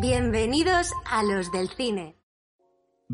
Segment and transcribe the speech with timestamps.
[0.00, 2.21] Bienvenidos a los del cine.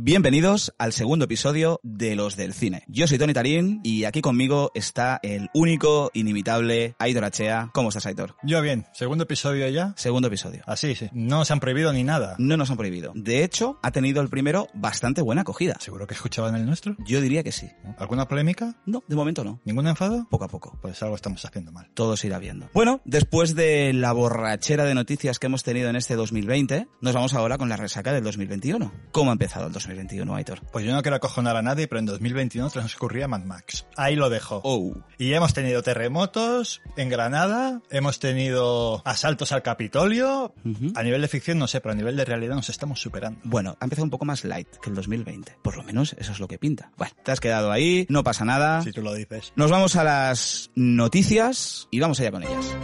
[0.01, 2.85] Bienvenidos al segundo episodio de Los del Cine.
[2.87, 7.71] Yo soy Tony Tarín y aquí conmigo está el único, inimitable Aitor Achea.
[7.75, 8.37] ¿Cómo estás, Aitor?
[8.45, 8.87] Yo bien.
[8.93, 9.95] ¿Segundo episodio ya?
[9.97, 10.63] Segundo episodio.
[10.67, 11.09] Así, sí.
[11.11, 12.37] No nos han prohibido ni nada.
[12.39, 13.11] No nos han prohibido.
[13.17, 15.75] De hecho, ha tenido el primero bastante buena acogida.
[15.81, 16.95] ¿Seguro que escuchaban el nuestro?
[17.05, 17.69] Yo diría que sí.
[17.99, 18.77] ¿Alguna polémica?
[18.87, 19.61] No, de momento no.
[19.65, 20.29] ¿Ningún enfado?
[20.31, 20.79] Poco a poco.
[20.81, 21.91] Pues algo estamos haciendo mal.
[21.95, 22.71] Todo se irá viendo.
[22.73, 27.35] Bueno, después de la borrachera de noticias que hemos tenido en este 2020, nos vamos
[27.35, 28.93] ahora con la resaca del 2021.
[29.11, 29.88] ¿Cómo ha empezado el 2021,
[30.35, 30.61] Aitor?
[30.73, 33.87] Pues yo no quiero acojonar a nadie, pero en 2021 transcurría Mad Max.
[33.97, 34.61] Ahí lo dejo.
[34.65, 34.95] Oh.
[35.19, 40.55] Y hemos tenido terremotos en Granada, hemos tenido asaltos al Capitolio.
[40.95, 43.41] A nivel de ficción no sé, pero a nivel de realidad nos estamos superando.
[43.45, 45.57] Bueno, ha empezado un poco más light que el 2020.
[45.63, 46.91] Por lo menos eso es lo que pinta.
[46.97, 48.83] Bueno, te has quedado ahí, no pasa nada.
[48.83, 49.53] Si tú lo dices.
[49.57, 52.77] Nos vamos a las noticias y vamos allá con ellas.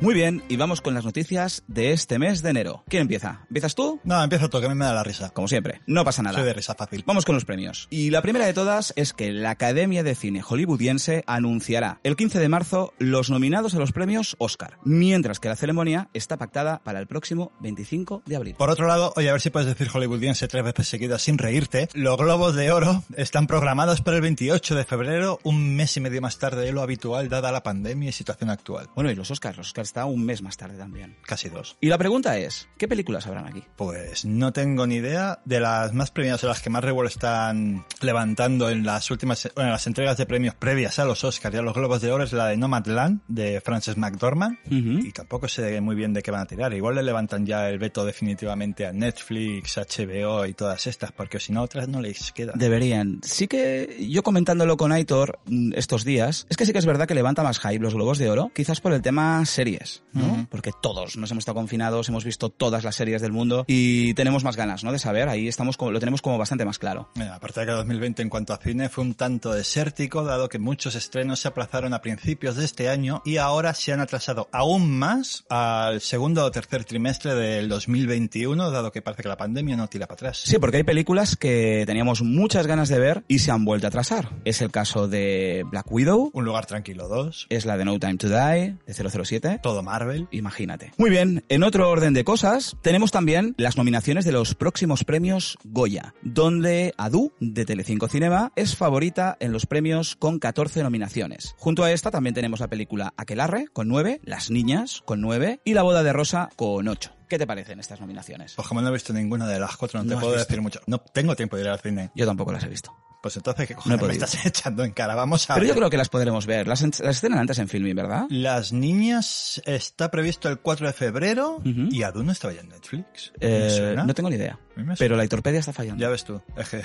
[0.00, 2.84] Muy bien, y vamos con las noticias de este mes de enero.
[2.86, 3.40] ¿Quién empieza?
[3.48, 3.98] ¿Empiezas tú?
[4.04, 5.30] No, empieza tú, que a mí me da la risa.
[5.30, 6.36] Como siempre, no pasa nada.
[6.36, 7.02] Soy de risa fácil.
[7.04, 7.88] Vamos con los premios.
[7.90, 12.38] Y la primera de todas es que la Academia de Cine Hollywoodiense anunciará el 15
[12.38, 17.00] de marzo los nominados a los premios Oscar, mientras que la ceremonia está pactada para
[17.00, 18.54] el próximo 25 de abril.
[18.56, 21.88] Por otro lado, oye, a ver si puedes decir hollywoodiense tres veces seguidas sin reírte.
[21.94, 26.22] Los Globos de Oro están programados para el 28 de febrero, un mes y medio
[26.22, 28.88] más tarde de lo habitual, dada la pandemia y situación actual.
[28.94, 31.16] Bueno, y los Oscars, los Oscars está un mes más tarde también.
[31.26, 31.76] Casi dos.
[31.80, 33.64] Y la pregunta es, ¿qué películas habrán aquí?
[33.76, 37.86] Pues no tengo ni idea de las más premiadas o las que más revuelo están
[38.00, 41.58] levantando en las últimas, bueno, en las entregas de premios previas a los Oscars y
[41.58, 44.58] a los Globos de Oro es la de Nomadland de Frances McDormand.
[44.70, 46.72] Y tampoco sé muy bien de qué van a tirar.
[46.74, 51.52] Igual le levantan ya el veto definitivamente a Netflix, HBO y todas estas, porque si
[51.52, 52.52] no otras no les queda.
[52.54, 53.20] Deberían.
[53.22, 57.06] Sí que yo comentándolo con Aitor mm, estos días, es que sí que es verdad
[57.06, 59.44] que levanta más hype los Globos de Oro, quizás por el tema
[59.78, 60.24] series, ¿no?
[60.24, 60.46] Ujú.
[60.50, 64.44] Porque todos nos hemos estado confinados, hemos visto todas las series del mundo y tenemos
[64.44, 64.92] más ganas, ¿no?
[64.92, 67.08] De saber, ahí estamos como, lo tenemos como bastante más claro.
[67.14, 70.58] Mira, aparte de que 2020 en cuanto a cine fue un tanto desértico, dado que
[70.58, 74.90] muchos estrenos se aplazaron a principios de este año y ahora se han atrasado aún
[74.90, 79.88] más al segundo o tercer trimestre del 2021, dado que parece que la pandemia no
[79.88, 80.40] tira para atrás.
[80.44, 83.88] Sí, porque hay películas que teníamos muchas ganas de ver y se han vuelto a
[83.88, 84.30] atrasar.
[84.44, 88.16] Es el caso de Black Widow, Un lugar tranquilo 2, es la de No Time
[88.16, 89.60] to Die, de 007.
[89.68, 90.28] Todo Marvel.
[90.30, 90.92] Imagínate.
[90.96, 95.58] Muy bien, en otro orden de cosas, tenemos también las nominaciones de los próximos premios
[95.62, 101.54] Goya, donde Adu, de Telecinco Cinema, es favorita en los premios con 14 nominaciones.
[101.58, 105.74] Junto a esta también tenemos la película Aquelarre, con 9, Las Niñas, con 9, y
[105.74, 107.10] La Boda de Rosa, con 8.
[107.28, 108.54] ¿Qué te parecen estas nominaciones?
[108.56, 110.48] Pues como no he visto ninguna de las cuatro, no, No te puedo visto.
[110.48, 110.80] decir mucho.
[110.86, 112.10] No tengo tiempo de ir al cine.
[112.14, 112.96] Yo tampoco las he visto.
[113.20, 115.14] Pues entonces, ¿qué No cojones me estás echando en cara?
[115.14, 116.68] Vamos a Pero yo creo que las podremos ver.
[116.68, 118.26] Las, las estrenan antes en Filmin, ¿verdad?
[118.30, 123.32] Las niñas está previsto el 4 de febrero y Adu no estaba ya en Netflix.
[123.40, 124.58] Eh, no tengo ni idea.
[124.98, 126.00] Pero la Hitorpedia está fallando.
[126.00, 126.82] Ya ves tú, es que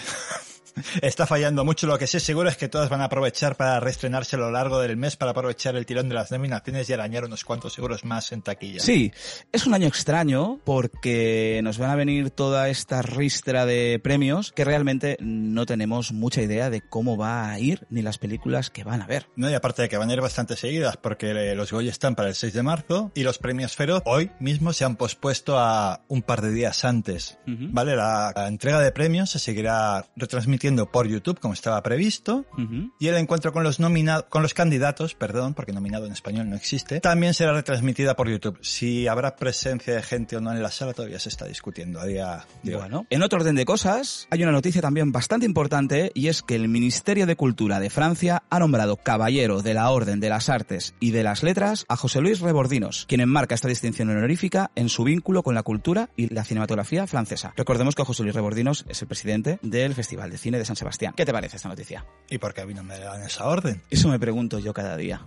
[1.02, 1.88] está fallando mucho.
[1.88, 4.80] Lo que sé seguro es que todas van a aprovechar para reestrenarse a lo largo
[4.80, 8.32] del mes para aprovechar el tirón de las nominaciones y arañar unos cuantos euros más
[8.32, 8.80] en taquilla.
[8.80, 9.12] Sí,
[9.52, 14.66] es un año extraño porque nos van a venir toda esta ristra de premios que
[14.66, 19.02] realmente no tenemos mucha idea de cómo va a ir ni las películas que van
[19.02, 19.28] a ver.
[19.36, 22.16] No, y aparte de que van a ir bastante seguidas porque eh, los Goya están
[22.16, 26.02] para el 6 de marzo y los premios Feroz hoy mismo se han pospuesto a
[26.08, 27.38] un par de días antes.
[27.46, 32.94] Vale, la, la entrega de premios se seguirá retransmitiendo por YouTube como estaba previsto Ujú.
[32.98, 36.56] y el encuentro con los nominados, con los candidatos, perdón, porque nominado en español no
[36.56, 38.58] existe, también será retransmitida por YouTube.
[38.62, 42.06] Si habrá presencia de gente o no en la sala todavía se está discutiendo a
[42.06, 42.82] día de hoy.
[42.82, 46.56] Bueno, en otro orden de cosas, hay una noticia también bastante importante y es que
[46.56, 50.96] el Ministerio de Cultura de Francia ha nombrado caballero de la Orden de las Artes
[51.02, 55.04] y de las Letras a José Luis Rebordinos, quien enmarca esta distinción honorífica en su
[55.04, 57.54] vínculo con la cultura y la cinematografía francesa.
[57.58, 61.14] Recordemos que José Luis Rebordinos es el presidente del Festival de Cine de San Sebastián.
[61.16, 62.06] ¿Qué te parece esta noticia?
[62.30, 63.82] ¿Y por qué a mí no me dan esa orden?
[63.90, 65.22] Eso me pregunto yo cada día.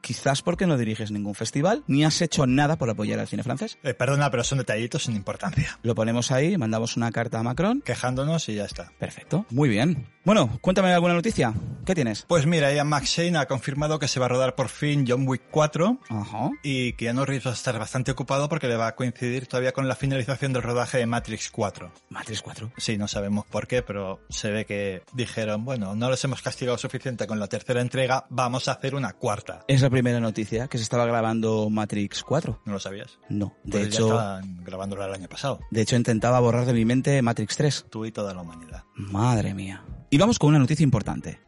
[0.00, 3.78] Quizás porque no diriges ningún festival, ni has hecho nada por apoyar al cine francés.
[3.82, 5.78] Eh, perdona, pero son detallitos sin importancia.
[5.82, 7.82] Lo ponemos ahí, mandamos una carta a Macron.
[7.82, 8.92] Quejándonos y ya está.
[8.98, 10.06] Perfecto, muy bien.
[10.24, 11.54] Bueno, cuéntame alguna noticia.
[11.86, 12.26] ¿Qué tienes?
[12.28, 15.42] Pues mira, Ian McShane ha confirmado que se va a rodar por fin John Wick
[15.50, 16.50] 4 Ajá.
[16.62, 19.88] y Keanu Reeves va a estar bastante ocupado porque le va a coincidir todavía con
[19.88, 21.90] la finalización del rodaje de Matrix 4.
[22.10, 22.72] Matrix 4.
[22.76, 26.76] Sí, no sabemos por qué, pero se ve que dijeron, bueno, no los hemos castigado
[26.76, 29.64] suficiente con la tercera entrega, vamos a hacer una cuarta.
[29.68, 32.62] Es primera noticia que se estaba grabando Matrix 4.
[32.64, 33.18] ¿No lo sabías?
[33.28, 35.60] No, de Pues ya hecho, estaban grabándola el año pasado.
[35.70, 37.86] de hecho intentaba borrar de mi mente Matrix 3.
[37.90, 38.84] Tú y toda la humanidad.
[38.94, 39.84] Madre mía.
[40.10, 41.40] Y vamos con una noticia importante.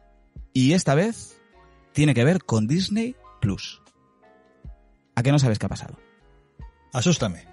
[0.53, 1.41] Y esta vez
[1.93, 3.81] tiene que ver con Disney Plus.
[5.15, 5.97] ¿A qué no sabes qué ha pasado?
[6.91, 7.45] Asústame.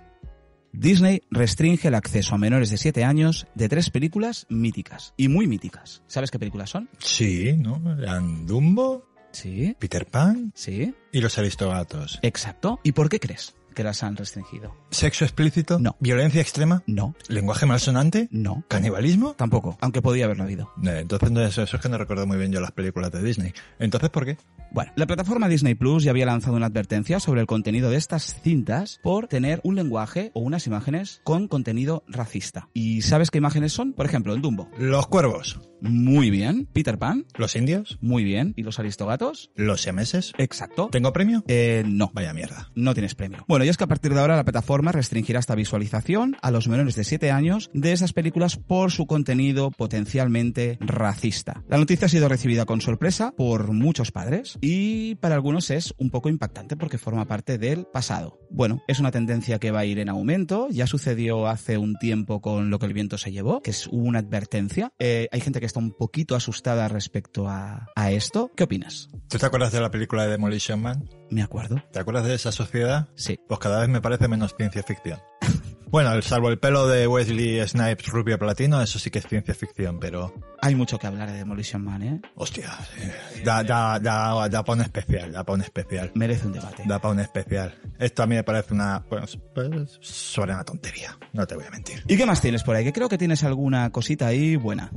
[0.73, 5.15] Disney restringe el acceso a menores de 7 años de tres películas míticas.
[5.17, 6.03] Y muy míticas.
[6.07, 6.89] ¿Sabes qué películas son?
[6.99, 7.81] Sí, ¿no?
[8.01, 9.77] Eran Dumbo, Sí.
[9.79, 10.95] Peter Pan Sí.
[11.13, 12.19] y los Aristogatos.
[12.23, 12.81] Exacto.
[12.83, 14.75] ¿Y por qué crees que las han restringido?
[14.91, 15.79] ¿Sexo explícito?
[15.79, 15.97] No.
[16.01, 16.83] ¿Violencia extrema?
[16.87, 17.15] No.
[17.29, 18.29] ¿Lenguaje malsonante?
[18.31, 18.65] No.
[18.69, 19.35] ¿Canibalismo?
[19.35, 19.79] Tampoco.
[19.81, 20.73] Aunque podía haberlo habido.
[20.85, 23.23] Eh, Entonces no, eso, eso es que no recuerdo muy bien yo las películas de
[23.23, 23.53] Disney.
[23.79, 24.37] Entonces, ¿por qué?
[24.73, 28.41] Bueno, la plataforma Disney Plus ya había lanzado una advertencia sobre el contenido de estas
[28.43, 32.69] cintas por tener un lenguaje o unas imágenes con contenido racista.
[32.75, 33.93] ¿Y sabes qué imágenes son?
[33.93, 34.69] Por ejemplo, el Dumbo.
[34.79, 35.61] Los cuervos.
[35.81, 36.67] Muy bien.
[36.73, 37.25] Peter Pan.
[37.37, 37.99] ¿Los indios?
[38.01, 38.53] Muy bien.
[38.57, 39.51] ¿Y los aristogatos?
[39.57, 40.33] ¿Los siameses?
[40.39, 40.89] Exacto.
[40.93, 41.43] ¿Tengo premio?
[41.49, 42.11] Eh, no.
[42.13, 42.71] Vaya mierda.
[42.75, 43.45] No tienes premio.
[43.49, 46.69] Bueno, y es que a partir de ahora la plataforma restringirá esta visualización a los
[46.69, 51.63] menores de 7 años de esas películas por su contenido potencialmente racista.
[51.69, 56.11] La noticia ha sido recibida con sorpresa por muchos padres y para algunos es un
[56.11, 58.39] poco impactante porque forma parte del pasado.
[58.51, 60.69] Bueno, es una tendencia que va a ir en aumento.
[60.71, 64.21] Ya sucedió hace un tiempo con lo que el viento se llevó, que es una
[64.21, 64.93] advertencia.
[64.99, 68.51] Eh, hay gente que está un poquito asustada respecto a, a esto.
[68.57, 69.09] ¿Qué opinas?
[69.29, 71.20] ¿Tú te acuerdas de la película de Demolition Man?
[71.31, 71.83] Me acuerdo.
[71.93, 73.09] ¿Te acuerdas de esa sociedad?
[73.15, 73.39] Sí.
[73.49, 75.21] Pues cada vez me parece menos ciencia ficción.
[75.91, 79.99] Bueno, salvo el pelo de Wesley Snipes rubio platino, eso sí que es ciencia ficción,
[79.99, 80.33] pero...
[80.63, 82.21] Hay mucho que hablar de Demolition Man, ¿eh?
[82.37, 86.13] Hostia, eh, da, da, da, da para un especial, da para un especial.
[86.15, 86.85] Merece un debate.
[86.87, 87.77] Da para un especial.
[87.99, 89.03] Esto a mí me parece una...
[89.03, 92.05] Pues, pues, sobre una tontería, no te voy a mentir.
[92.07, 92.85] ¿Y qué más tienes por ahí?
[92.85, 94.93] Que creo que tienes alguna cosita ahí buena.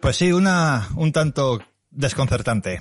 [0.00, 2.80] Pues sí, una un tanto desconcertante.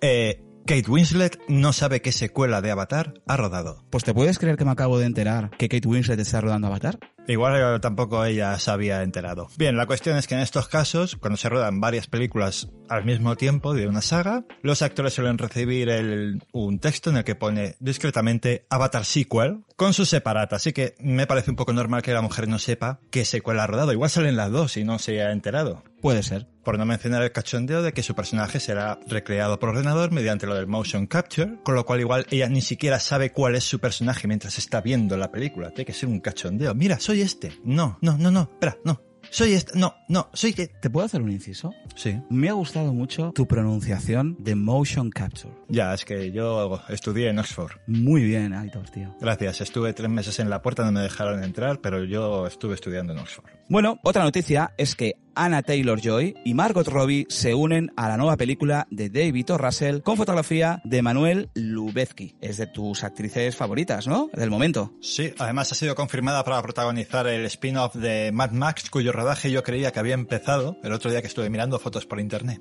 [0.00, 3.84] Eh, Kate Winslet no sabe qué secuela de Avatar ha rodado.
[3.90, 6.98] Pues te puedes creer que me acabo de enterar que Kate Winslet está rodando Avatar.
[7.26, 9.48] Igual tampoco ella se había enterado.
[9.56, 13.34] Bien, la cuestión es que en estos casos, cuando se ruedan varias películas al mismo
[13.36, 17.76] tiempo de una saga, los actores suelen recibir el- un texto en el que pone
[17.80, 20.56] discretamente Avatar Sequel con su separata.
[20.56, 23.66] Así que me parece un poco normal que la mujer no sepa qué secuela ha
[23.66, 23.92] rodado.
[23.92, 25.82] Igual salen las dos y no se ha enterado.
[26.02, 26.46] Puede ser.
[26.62, 30.54] Por no mencionar el cachondeo de que su personaje será recreado por ordenador mediante lo
[30.54, 34.28] del motion capture, con lo cual igual ella ni siquiera sabe cuál es su personaje
[34.28, 35.70] mientras está viendo la película.
[35.70, 36.74] Tiene que ser un cachondeo.
[36.74, 37.52] Mira, soy este.
[37.64, 38.42] No, no, no, no.
[38.42, 39.00] Espera, no.
[39.30, 39.78] Soy este.
[39.78, 40.28] No, no.
[40.32, 40.68] Soy que...
[40.68, 41.72] ¿Te puedo hacer un inciso?
[41.96, 42.20] Sí.
[42.30, 45.52] Me ha gustado mucho tu pronunciación de motion capture.
[45.68, 47.72] Ya, es que yo estudié en Oxford.
[47.86, 49.14] Muy bien, Aitor, tío.
[49.20, 49.60] Gracias.
[49.60, 53.20] Estuve tres meses en la puerta, no me dejaron entrar, pero yo estuve estudiando en
[53.20, 53.50] Oxford.
[53.68, 58.36] Bueno, otra noticia es que Anna Taylor-Joy y Margot Robbie se unen a la nueva
[58.36, 59.58] película de David O.
[59.58, 62.34] Russell con fotografía de Manuel Lubezki.
[62.40, 64.30] Es de tus actrices favoritas, ¿no?
[64.32, 64.92] Del momento.
[65.00, 69.62] Sí, además ha sido confirmada para protagonizar el spin-off de Mad Max, cuyo rodaje yo
[69.62, 72.60] creía que había empezado el otro día que estuve mirando fotos por internet.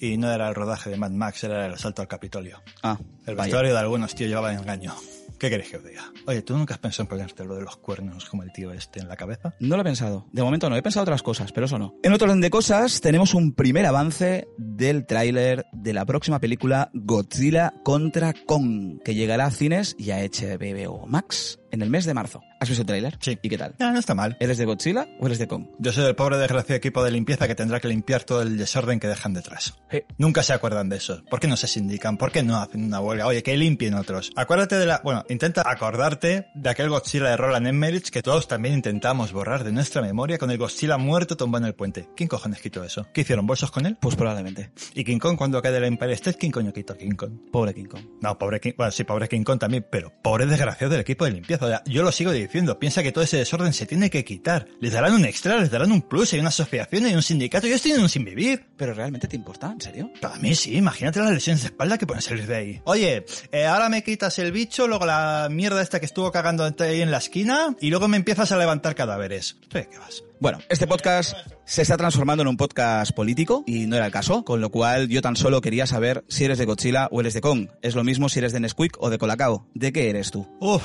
[0.00, 2.62] Y no era el rodaje de Mad Max, era el asalto al Capitolio.
[2.82, 4.94] Ah, El vestuario de algunos, tío, llevaba engaño.
[5.40, 6.12] ¿Qué queréis que os diga?
[6.26, 9.00] Oye, ¿tú nunca has pensado en ponerte lo de los cuernos como el tío este
[9.00, 9.54] en la cabeza?
[9.58, 10.26] No lo he pensado.
[10.32, 10.76] De momento no.
[10.76, 11.94] He pensado otras cosas, pero eso no.
[12.02, 16.90] En otro orden de cosas, tenemos un primer avance del tráiler de la próxima película
[16.92, 22.14] Godzilla contra Kong, que llegará a cines y a HBO Max en el mes de
[22.14, 22.42] marzo.
[22.60, 23.16] ¿Has visto el tráiler?
[23.20, 23.38] Sí.
[23.42, 23.74] ¿Y qué tal?
[23.78, 24.36] Ya, no está mal.
[24.40, 25.66] ¿Eres de Godzilla o eres de Kong?
[25.78, 29.00] Yo soy el pobre desgraciado equipo de limpieza que tendrá que limpiar todo el desorden
[29.00, 29.74] que dejan detrás.
[29.90, 31.22] Eh, Nunca se acuerdan de eso.
[31.30, 32.16] ¿Por qué no se sindican?
[32.16, 33.26] ¿Por qué no hacen una huelga?
[33.26, 34.30] Oye, que limpien otros.
[34.36, 35.00] Acuérdate de la...
[35.02, 39.72] Bueno, intenta acordarte de aquel Godzilla de Roland Emmerich que todos también intentamos borrar de
[39.72, 42.08] nuestra memoria con el Godzilla muerto tumbado en el puente.
[42.16, 43.06] ¿Quién cojones quitó eso?
[43.12, 43.46] ¿Qué hicieron?
[43.46, 43.96] ¿Bolsos con él?
[44.00, 44.70] pues probablemente.
[44.94, 46.38] ¿Y King Kong cuando cae del Empire State?
[46.38, 47.32] ¿Quién coño quitó King Kong?
[47.52, 48.02] Pobre King Kong.
[48.20, 48.72] No, pobre King...
[48.76, 51.59] Bueno, sí, pobre King Kong también, pero pobre desgraciado del equipo de limpieza.
[51.60, 52.78] O sea, yo lo sigo diciendo.
[52.78, 54.66] Piensa que todo ese desorden se tiene que quitar.
[54.80, 57.66] Les darán un extra, les darán un plus, hay una asociación, hay un sindicato.
[57.66, 58.66] Yo estoy en un sin vivir.
[58.76, 59.70] ¿Pero realmente te importa?
[59.70, 60.10] ¿En serio?
[60.20, 62.80] Para mí sí, imagínate las lesiones de espalda que pueden salir de ahí.
[62.84, 67.02] Oye, eh, ahora me quitas el bicho, luego la mierda esta que estuvo cagando ahí
[67.02, 69.56] en la esquina y luego me empiezas a levantar cadáveres.
[69.68, 70.24] ¿Tú qué vas?
[70.40, 71.36] Bueno, este podcast
[71.66, 75.08] se está transformando en un podcast político y no era el caso, con lo cual
[75.08, 77.68] yo tan solo quería saber si eres de Godzilla o eres de Kong.
[77.82, 79.66] Es lo mismo si eres de Nesquik o de Colacao.
[79.74, 80.48] ¿De qué eres tú?
[80.58, 80.82] Uf,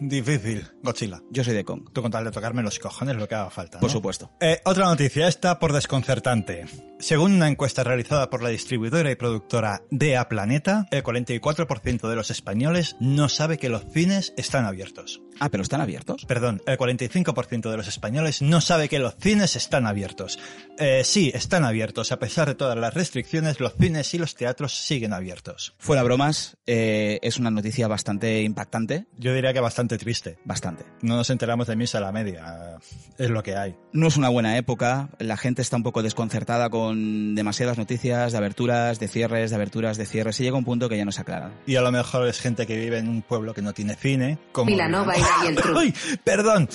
[0.00, 0.66] Difícil.
[0.82, 1.22] Godzilla.
[1.30, 1.90] Yo soy de Kong.
[1.92, 3.80] Tú con tal de tocarme los cojones lo que haga falta.
[3.80, 4.30] Por supuesto.
[4.40, 6.66] Eh, otra noticia, esta por desconcertante.
[7.00, 12.30] Según una encuesta realizada por la distribuidora y productora DEA Planeta, el 44% de los
[12.30, 15.22] españoles no sabe que los cines están abiertos.
[15.38, 16.24] Ah, pero están abiertos.
[16.26, 20.40] Perdón, el 45% de los españoles no sabe que los cines están abiertos.
[20.78, 22.10] Eh, sí, están abiertos.
[22.10, 25.74] A pesar de todas las restricciones, los cines y los teatros siguen abiertos.
[25.78, 29.06] Fuera bromas, eh, es una noticia bastante impactante.
[29.16, 30.38] Yo diría que bastante triste.
[30.44, 30.84] Bastante.
[31.00, 32.76] No nos enteramos de misa a la media.
[33.16, 33.76] Es lo que hay.
[33.92, 38.38] No es una buena época, la gente está un poco desconcertada con demasiadas noticias de
[38.38, 41.22] aberturas, de cierres, de aberturas, de cierres, y llega un punto que ya no se
[41.22, 41.52] aclaran.
[41.66, 44.38] Y a lo mejor es gente que vive en un pueblo que no tiene cine,
[44.52, 44.66] como...
[44.66, 45.78] Vilanova y la Geltrú.
[45.78, 45.94] ¡Ay!
[46.24, 46.68] Perdón.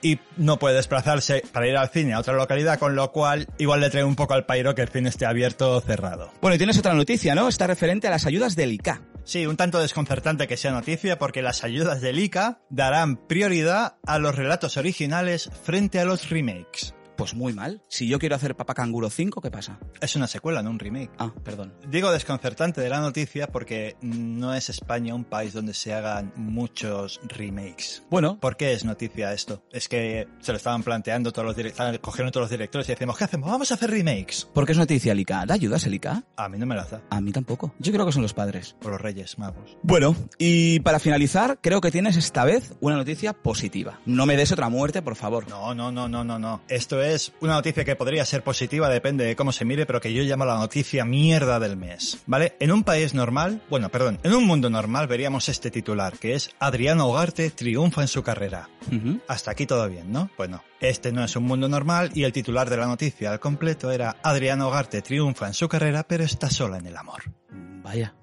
[0.00, 3.80] Y no puede desplazarse para ir al cine a otra localidad, con lo cual igual
[3.80, 6.30] le trae un poco al pairo que el cine esté abierto o cerrado.
[6.40, 7.48] Bueno, y tienes otra noticia, ¿no?
[7.48, 9.00] Está referente a las ayudas del ICA.
[9.28, 14.18] Sí, un tanto desconcertante que sea noticia porque las ayudas del ICA darán prioridad a
[14.18, 16.94] los relatos originales frente a los remakes.
[17.18, 17.82] Pues muy mal.
[17.88, 19.80] Si yo quiero hacer Papá Canguro 5, ¿qué pasa?
[20.00, 21.10] Es una secuela, no un remake.
[21.18, 21.74] Ah, perdón.
[21.90, 27.20] Digo desconcertante de la noticia porque no es España un país donde se hagan muchos
[27.26, 28.04] remakes.
[28.08, 29.64] Bueno, ¿Por qué es noticia esto?
[29.72, 33.18] Es que se lo estaban planteando todos los directores, cogieron todos los directores y decimos,
[33.18, 33.50] ¿qué hacemos?
[33.50, 34.46] Vamos a hacer remakes.
[34.54, 35.44] ¿por qué es noticia el ICA?
[35.44, 36.22] ¿Da ayudas el ICA?
[36.36, 37.02] A mí no me las da.
[37.10, 37.74] A mí tampoco.
[37.80, 38.76] Yo creo que son los padres.
[38.80, 39.76] Por los Reyes Magos.
[39.82, 43.98] Bueno, y para finalizar, creo que tienes esta vez una noticia positiva.
[44.06, 45.48] No me des otra muerte, por favor.
[45.48, 46.62] No, no, no, no, no, no.
[46.68, 47.07] Esto es
[47.40, 50.44] una noticia que podría ser positiva, depende de cómo se mire, pero que yo llamo
[50.44, 52.18] la noticia mierda del mes.
[52.26, 52.56] ¿Vale?
[52.60, 56.50] En un país normal, bueno, perdón, en un mundo normal veríamos este titular, que es
[56.58, 58.68] Adriano Ugarte triunfa en su carrera.
[59.26, 60.30] Hasta aquí todo bien, ¿no?
[60.36, 60.62] Pues no.
[60.80, 64.16] Este no es un mundo normal y el titular de la noticia al completo era
[64.22, 67.22] Adriano Ugarte triunfa en su carrera, pero está sola en el amor.
[67.82, 68.14] Vaya.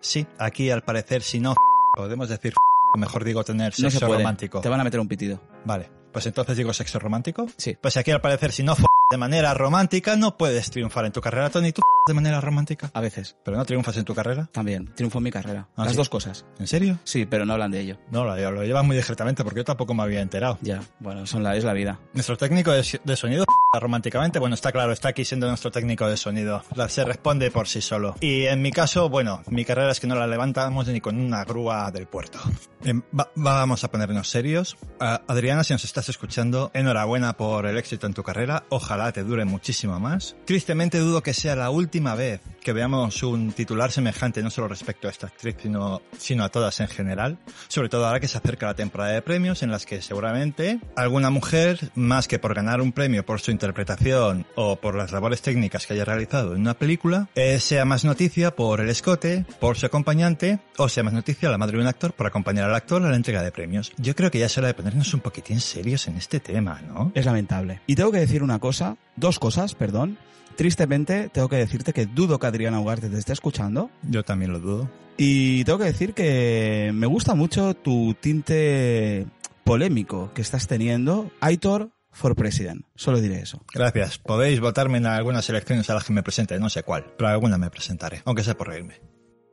[0.00, 1.54] Sí, aquí al parecer si no
[1.96, 2.54] podemos decir
[2.96, 4.18] mejor digo tener No sexo se puede.
[4.20, 4.60] romántico.
[4.60, 5.40] Te van a meter un pitido.
[5.64, 7.46] Vale, pues entonces digo sexo romántico.
[7.56, 7.76] Sí.
[7.80, 8.74] Pues aquí al parecer si no
[9.12, 11.70] de manera romántica no puedes triunfar en tu carrera, Tony.
[11.72, 12.90] ¿Tú de manera romántica?
[12.94, 13.36] A veces.
[13.44, 14.48] ¿Pero no triunfas en tu carrera?
[14.50, 14.86] También.
[14.94, 15.68] Triunfo en mi carrera.
[15.76, 15.96] Ah, Las ¿sí?
[15.98, 16.46] dos cosas.
[16.58, 16.98] ¿En serio?
[17.04, 17.98] Sí, pero no hablan de ello.
[18.10, 20.58] No, lo, lo llevas muy discretamente porque yo tampoco me había enterado.
[20.62, 20.80] Ya.
[20.98, 22.00] Bueno, son la, es la vida.
[22.14, 23.44] Nuestro técnico de, de sonido
[23.80, 26.62] románticamente, bueno, está claro, está aquí siendo nuestro técnico de sonido.
[26.74, 28.14] La- Se responde por sí solo.
[28.20, 31.44] Y en mi caso, bueno, mi carrera es que no la levantamos ni con una
[31.44, 32.38] grúa del puerto.
[32.84, 34.76] Em, va- vamos a ponernos serios.
[34.98, 38.64] Adriana, si nos estás escuchando, enhorabuena por el éxito en tu carrera.
[38.68, 40.36] Ojalá te dure muchísimo más.
[40.44, 45.08] Tristemente dudo que sea la última vez que veamos un titular semejante, no solo respecto
[45.08, 47.38] a esta actriz, sino, sino a todas en general.
[47.68, 51.30] Sobre todo ahora que se acerca la temporada de premios en las que seguramente alguna
[51.30, 55.86] mujer, más que por ganar un premio por su interpretación o por las labores técnicas
[55.86, 59.86] que haya realizado en una película, eh, sea más noticia por el escote, por su
[59.86, 63.10] acompañante, o sea más noticia la madre de un actor por acompañar al actor a
[63.10, 63.92] la entrega de premios.
[63.96, 67.12] Yo creo que ya es hora de ponernos un poquitín serios en este tema, ¿no?
[67.14, 67.80] Es lamentable.
[67.86, 68.81] Y tengo que decir una cosa,
[69.16, 70.18] dos cosas, perdón.
[70.56, 73.90] Tristemente, tengo que decirte que dudo que Adriana Ugarte te esté escuchando.
[74.02, 74.90] Yo también lo dudo.
[75.16, 79.26] Y tengo que decir que me gusta mucho tu tinte
[79.64, 81.30] polémico que estás teniendo.
[81.40, 82.84] Aitor for President.
[82.94, 83.64] Solo diré eso.
[83.72, 84.18] Gracias.
[84.18, 87.58] Podéis votarme en algunas elecciones a las que me presente, no sé cuál, pero alguna
[87.58, 89.00] me presentaré, aunque sea por reírme.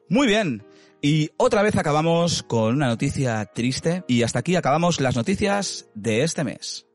[0.09, 0.63] Muy bien.
[1.01, 4.03] Y otra vez acabamos con una noticia triste.
[4.07, 6.88] Y hasta aquí acabamos las noticias de este mes.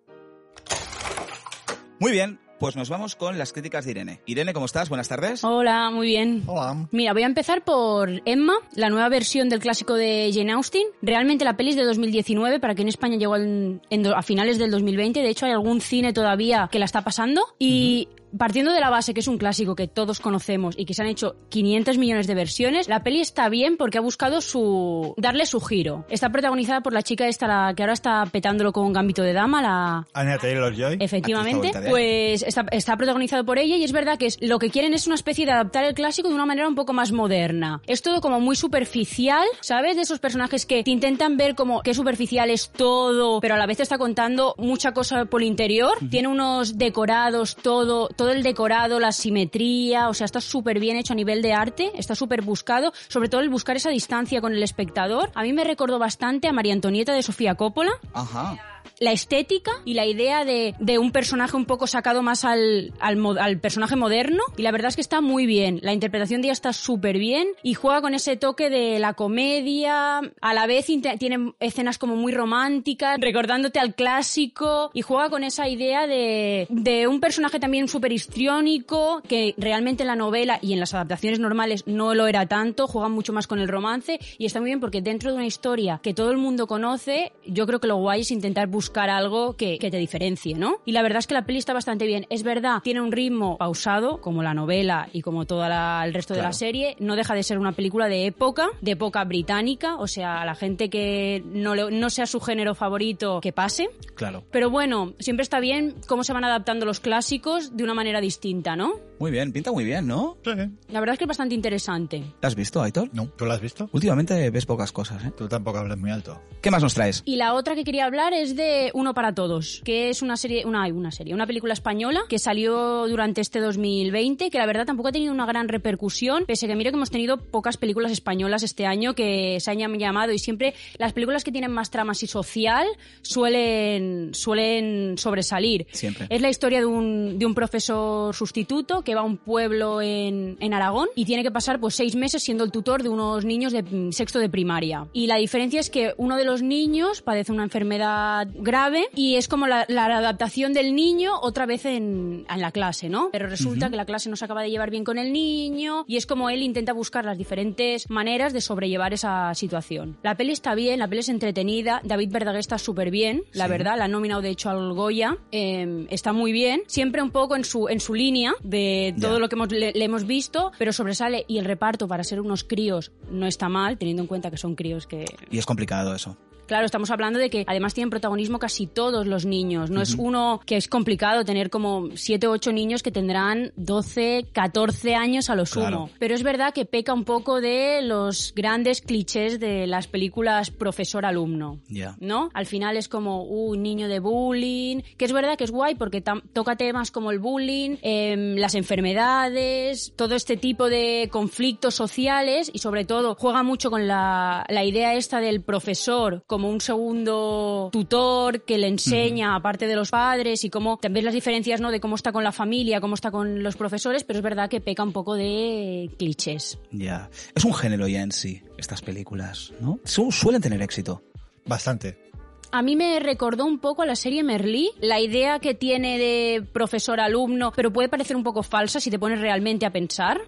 [2.00, 2.38] Muy bien.
[2.60, 4.20] Pues nos vamos con las críticas de Irene.
[4.26, 4.88] Irene, ¿cómo estás?
[4.88, 5.42] Buenas tardes.
[5.44, 6.44] Hola, muy bien.
[6.46, 6.86] Hola.
[6.92, 10.84] Mira, voy a empezar por Emma, la nueva versión del clásico de Jane Austen.
[11.02, 14.22] Realmente la peli es de 2019, para que en España llegó en- en do- a
[14.22, 15.20] finales del 2020.
[15.20, 17.42] De hecho, hay algún cine todavía que la está pasando.
[17.58, 18.08] Y
[18.38, 21.08] partiendo de la base que es un clásico que todos conocemos y que se han
[21.08, 25.60] hecho 500 millones de versiones, la peli está bien porque ha buscado su darle su
[25.60, 26.04] giro.
[26.08, 29.62] Está protagonizada por la chica esta, la que ahora está petándolo con Gambito de Dama,
[29.62, 30.98] la Anya Taylor-Joy.
[31.00, 34.70] Efectivamente, de pues está, está protagonizado por ella y es verdad que es, lo que
[34.70, 37.80] quieren es una especie de adaptar el clásico de una manera un poco más moderna.
[37.86, 39.96] Es todo como muy superficial, ¿sabes?
[39.96, 43.66] De esos personajes que te intentan ver como que superficial es todo, pero a la
[43.66, 45.92] vez te está contando mucha cosa por el interior.
[46.10, 51.12] Tiene unos decorados, todo, todo el decorado, la simetría, o sea, está súper bien hecho
[51.12, 54.62] a nivel de arte, está súper buscado, sobre todo el buscar esa distancia con el
[54.62, 55.30] espectador.
[55.34, 57.92] A mí me recordó bastante a María Antonieta de Sofía Coppola.
[58.12, 58.73] Ajá.
[59.00, 63.58] La estética y la idea de, de un personaje un poco sacado más al, al,
[63.58, 64.42] personaje moderno.
[64.56, 65.80] Y la verdad es que está muy bien.
[65.82, 70.20] La interpretación de ella está súper bien y juega con ese toque de la comedia.
[70.40, 74.90] A la vez tiene escenas como muy románticas, recordándote al clásico.
[74.94, 80.08] Y juega con esa idea de, de un personaje también súper histriónico que realmente en
[80.08, 82.86] la novela y en las adaptaciones normales no lo era tanto.
[82.86, 86.00] Juega mucho más con el romance y está muy bien porque dentro de una historia
[86.02, 89.78] que todo el mundo conoce, yo creo que lo guay es intentar buscar algo que,
[89.78, 90.76] que te diferencie, ¿no?
[90.84, 92.26] Y la verdad es que la peli está bastante bien.
[92.28, 96.38] Es verdad, tiene un ritmo pausado, como la novela y como todo el resto de
[96.40, 96.52] la Claro.
[96.54, 96.96] serie.
[96.98, 100.54] No deja de ser una película de época, de época británica, o sea, a la
[100.54, 103.88] gente que no, le- no sea su género favorito, que pase.
[104.14, 104.44] Claro.
[104.50, 108.76] Pero bueno, siempre está bien cómo se van adaptando los clásicos de una manera distinta,
[108.76, 108.92] ¿no?
[109.18, 110.36] Muy bien, pinta muy bien, ¿no?
[110.44, 110.50] Sí.
[110.88, 112.22] La verdad es que es bastante interesante.
[112.42, 113.08] ¿La has visto, Aitor?
[113.12, 113.88] No, ¿tú lo has visto?
[113.92, 115.30] Últimamente ves pocas cosas, ¿eh?
[115.36, 116.40] Tú tampoco hablas muy alto.
[116.60, 117.22] ¿Qué más nos traes?
[117.24, 118.63] Y la otra que quería hablar es de
[118.94, 123.06] Uno para Todos, que es una serie, una, una serie, una película española que salió
[123.08, 126.76] durante este 2020, que la verdad tampoco ha tenido una gran repercusión, pese a que
[126.76, 130.74] mira que hemos tenido pocas películas españolas este año que se hayan llamado y siempre
[130.98, 132.86] las películas que tienen más tramas y social
[133.22, 135.86] suelen, suelen sobresalir.
[135.92, 136.26] Siempre.
[136.30, 140.56] Es la historia de un, de un profesor sustituto que va a un pueblo en,
[140.60, 143.72] en Aragón y tiene que pasar pues seis meses siendo el tutor de unos niños
[143.72, 145.06] de sexto de primaria.
[145.12, 149.48] Y la diferencia es que uno de los niños padece una enfermedad grave y es
[149.48, 153.30] como la, la adaptación del niño otra vez en, en la clase, ¿no?
[153.32, 156.16] Pero resulta que la clase no se acaba de llevar bien con el niño y
[156.16, 160.16] es como él intenta buscar las diferentes maneras de sobrellevar esa situación.
[160.22, 163.98] La peli está bien, la peli es entretenida, David Verdaguer está súper bien, la verdad,
[163.98, 167.64] la han nominado de hecho al Goya, eh, está muy bien, siempre un poco en
[167.64, 171.44] su, en su línea de todo lo que hemos, le, le hemos visto, pero sobresale
[171.48, 174.74] y el reparto para ser unos críos no está mal, teniendo en cuenta que son
[174.74, 176.36] críos que Y es complicado eso.
[176.66, 179.90] Claro, estamos hablando de que además tienen protagonismo casi todos los niños.
[179.90, 184.46] No es uno que es complicado tener como 7 o 8 niños que tendrán 12,
[184.52, 185.86] 14 años a lo sumo.
[185.86, 186.10] Claro.
[186.18, 191.80] Pero es verdad que peca un poco de los grandes clichés de las películas profesor-alumno.
[192.20, 192.50] ¿No?
[192.54, 195.94] Al final es como uh, un niño de bullying, que es verdad que es guay
[195.94, 202.70] porque toca temas como el bullying, em, las enfermedades, todo este tipo de conflictos sociales
[202.72, 207.88] y sobre todo juega mucho con la, la idea esta del profesor como un segundo
[207.92, 211.90] tutor que le enseña aparte de los padres y cómo también las diferencias ¿no?
[211.90, 214.80] de cómo está con la familia, cómo está con los profesores, pero es verdad que
[214.80, 216.78] peca un poco de clichés.
[216.92, 217.28] Ya.
[217.56, 219.98] Es un género ya en sí, estas películas, ¿no?
[220.04, 221.24] Su- suelen tener éxito.
[221.66, 222.30] Bastante.
[222.76, 226.66] A mí me recordó un poco a la serie Merlí, la idea que tiene de
[226.72, 230.40] profesor-alumno, pero puede parecer un poco falsa si te pones realmente a pensar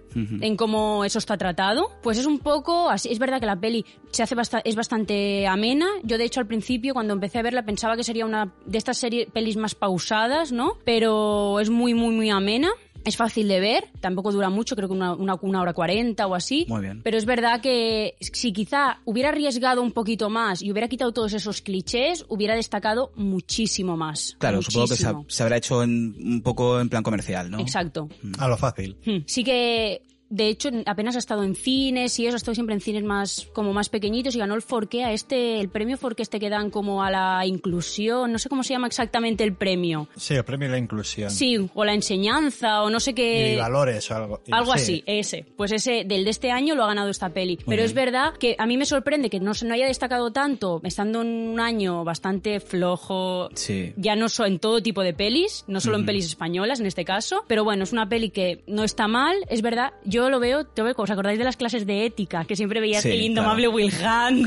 [0.42, 1.88] en cómo eso está tratado.
[2.02, 3.11] Pues es un poco así.
[3.12, 5.87] Es verdad que la peli se hace basta- es bastante amena.
[6.02, 8.99] Yo, de hecho, al principio, cuando empecé a verla, pensaba que sería una de estas
[8.99, 10.78] series pelis más pausadas, ¿no?
[10.85, 12.71] Pero es muy, muy, muy amena.
[13.06, 16.35] Es fácil de ver, tampoco dura mucho, creo que una, una, una hora cuarenta o
[16.35, 16.66] así.
[16.68, 17.02] Muy bien.
[17.02, 21.33] Pero es verdad que si quizá hubiera arriesgado un poquito más y hubiera quitado todos
[21.33, 24.37] esos clichés, hubiera destacado muchísimo más.
[24.38, 27.61] Claro, supongo que se, se habrá hecho en, un poco en plan comercial, ¿no?
[27.61, 28.09] Exacto.
[28.38, 28.96] A lo fácil.
[29.07, 29.18] Hmm.
[29.26, 30.02] Sí que,
[30.37, 33.49] de hecho, apenas ha estado en cines y eso, ha estado siempre en cines más,
[33.53, 36.70] como más pequeñitos y ganó el Forqué a este, el premio Forqué este que dan
[36.70, 40.09] como a la inclusión, no sé cómo se llama exactamente el premio.
[40.16, 41.31] Sí, el premio de la inclusión.
[41.31, 43.55] Sí, o la enseñanza, o no sé qué.
[43.55, 44.40] Y valores o algo.
[44.51, 44.79] Algo Sí.
[44.83, 45.46] así, ese.
[45.57, 47.59] Pues ese del de este año lo ha ganado esta peli.
[47.66, 50.81] Pero es verdad que a mí me sorprende que no, se- no haya destacado tanto,
[50.85, 53.92] estando en un año bastante flojo, Sí.
[53.96, 57.05] ya no solo en todo tipo de pelis, no solo en pelis españolas en este
[57.05, 57.44] caso.
[57.46, 59.92] Pero bueno, es una peli que no está mal, es verdad.
[60.05, 62.44] Yo lo veo, te veo, ¿os acordáis de las clases de ética?
[62.44, 64.42] Que siempre veías Sí, el indomable Will Hunting.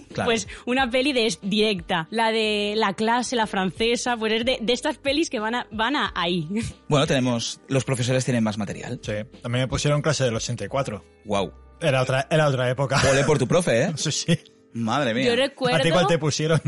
[0.00, 0.28] Claro, claro.
[0.28, 2.06] Pues una peli de directa.
[2.10, 5.66] La de la clase, la francesa, pues es de, de estas pelis que van a,
[5.70, 6.48] van a ahí.
[6.88, 7.60] Bueno, tenemos.
[7.68, 9.00] Los profesores tienen más material.
[9.02, 9.12] Sí.
[9.42, 11.02] También me pusieron clase del 84.
[11.24, 11.52] Wow.
[11.80, 13.00] Era otra, era otra época.
[13.10, 13.92] Ole por tu profe, ¿eh?
[13.96, 14.38] Sí, sí.
[14.74, 15.24] Madre mía.
[15.24, 15.90] Yo ¿A ti recuerdo...
[15.92, 16.60] cuál te pusieron?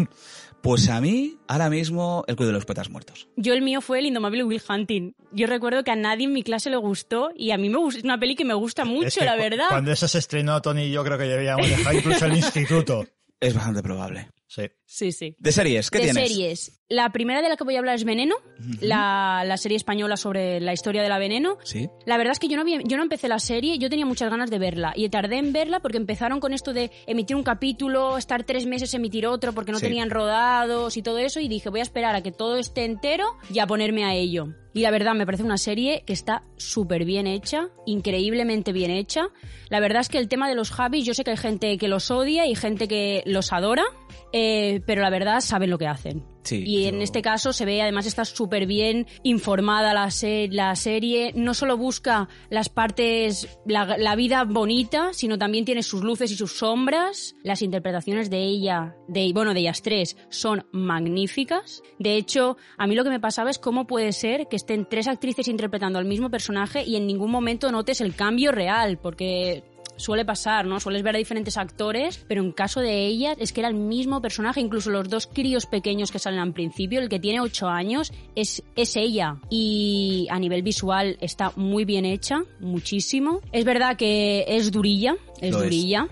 [0.67, 3.29] Pues a mí, ahora mismo, el Club de los Poetas Muertos.
[3.37, 5.15] Yo el mío fue el Indomable Will Hunting.
[5.31, 7.99] Yo recuerdo que a nadie en mi clase le gustó y a mí me gusta,
[7.99, 9.67] es una peli que me gusta mucho, Es que la cu- verdad.
[9.69, 13.07] Cuando eso se estrenó, Tony yo creo que ya habíamos dejado incluso el instituto.
[13.39, 14.31] Es bastante probable.
[14.49, 14.63] Sí.
[14.89, 15.35] Sí, sí.
[15.39, 16.29] De series, ¿qué de tienes?
[16.29, 16.73] series.
[16.89, 18.37] La primera de la que voy a hablar es Veneno,
[18.81, 21.59] la, la serie española sobre la historia de la veneno.
[21.65, 21.89] Sí.
[22.07, 24.31] La verdad es que yo no, había- yo no empecé la serie, yo tenía muchas
[24.31, 28.17] ganas de verla y tardé en verla porque empezaron con esto de emitir un capítulo,
[28.17, 29.87] estar tres meses emitir otro porque no Sí.
[29.87, 33.25] tenían rodados y todo eso y dije voy a esperar a que todo esté entero
[33.53, 34.55] y a ponerme a ello.
[34.73, 39.29] Y la verdad me parece una serie que está súper bien hecha, increíblemente bien hecha.
[39.71, 41.89] La verdad es que el tema de los Javis, yo sé que hay gente que
[41.89, 43.85] los odia y gente que los adora,
[44.33, 46.25] eh, pero la verdad saben lo que hacen.
[46.43, 50.77] Sí, y en este caso se ve, además está súper bien informada la, se- la
[50.77, 51.33] serie.
[51.35, 56.37] No solo busca las partes, la, la vida bonita, sino también tiene sus luces y
[56.37, 57.35] sus sombras.
[57.43, 61.83] Las interpretaciones de ella, de, bueno, de ellas tres, son magníficas.
[61.99, 65.09] De hecho, a mí lo que me pasaba es cómo puede ser que estén tres
[65.09, 69.65] actrices interpretando al mismo personaje y en ningún momento notes el cambio real, porque
[69.97, 70.81] suele pasar, ¿no?
[70.81, 74.21] Sueles ver a diferentes actores, pero en caso de ellas es que era el mismo
[74.21, 78.13] personaje, incluso los dos críos pequeños que salen al principio, el que tiene 8 años
[78.35, 79.37] es, es ella.
[79.51, 83.41] Y a nivel visual está muy bien hecha, muchísimo.
[83.53, 86.09] Es verdad que es durilla, es Lo durilla.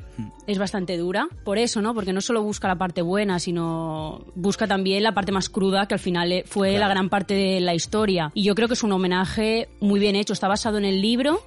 [0.47, 1.94] Es bastante dura, por eso, ¿no?
[1.94, 5.94] Porque no solo busca la parte buena, sino busca también la parte más cruda, que
[5.94, 8.31] al final eh, fue la gran parte de la historia.
[8.35, 10.33] Y yo creo que es un homenaje muy bien hecho.
[10.35, 11.40] Está basado en el libro,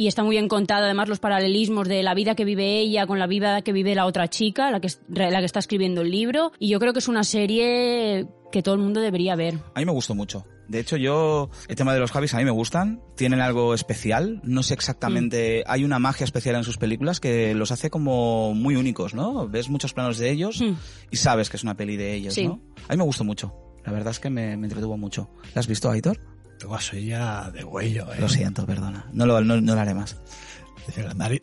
[0.00, 3.18] y está muy bien contado además los paralelismos de la vida que vive ella con
[3.18, 6.52] la vida que vive la otra chica, la que, la que está escribiendo el libro.
[6.58, 9.58] Y yo creo que es una serie que todo el mundo debería ver.
[9.74, 10.46] A mí me gustó mucho.
[10.68, 13.02] De hecho, yo, el tema de los Javis a mí me gustan.
[13.14, 14.40] Tienen algo especial.
[14.42, 15.64] No sé exactamente.
[15.66, 19.48] Hay una magia especial en sus películas que los hace como muy únicos, ¿no?
[19.48, 20.76] Ves muchos planos de ellos Mm.
[21.10, 22.46] y sabes que es una peli de ellos, Sí.
[22.46, 22.60] ¿no?
[22.88, 23.52] A mí me gustó mucho.
[23.84, 25.28] La verdad es que me, me entretuvo mucho.
[25.54, 26.18] ¿La has visto, Aitor?
[26.60, 28.16] Tú soy ya de huello, ¿eh?
[28.20, 29.06] Lo siento, perdona.
[29.12, 30.16] No lo, no, no lo haré más.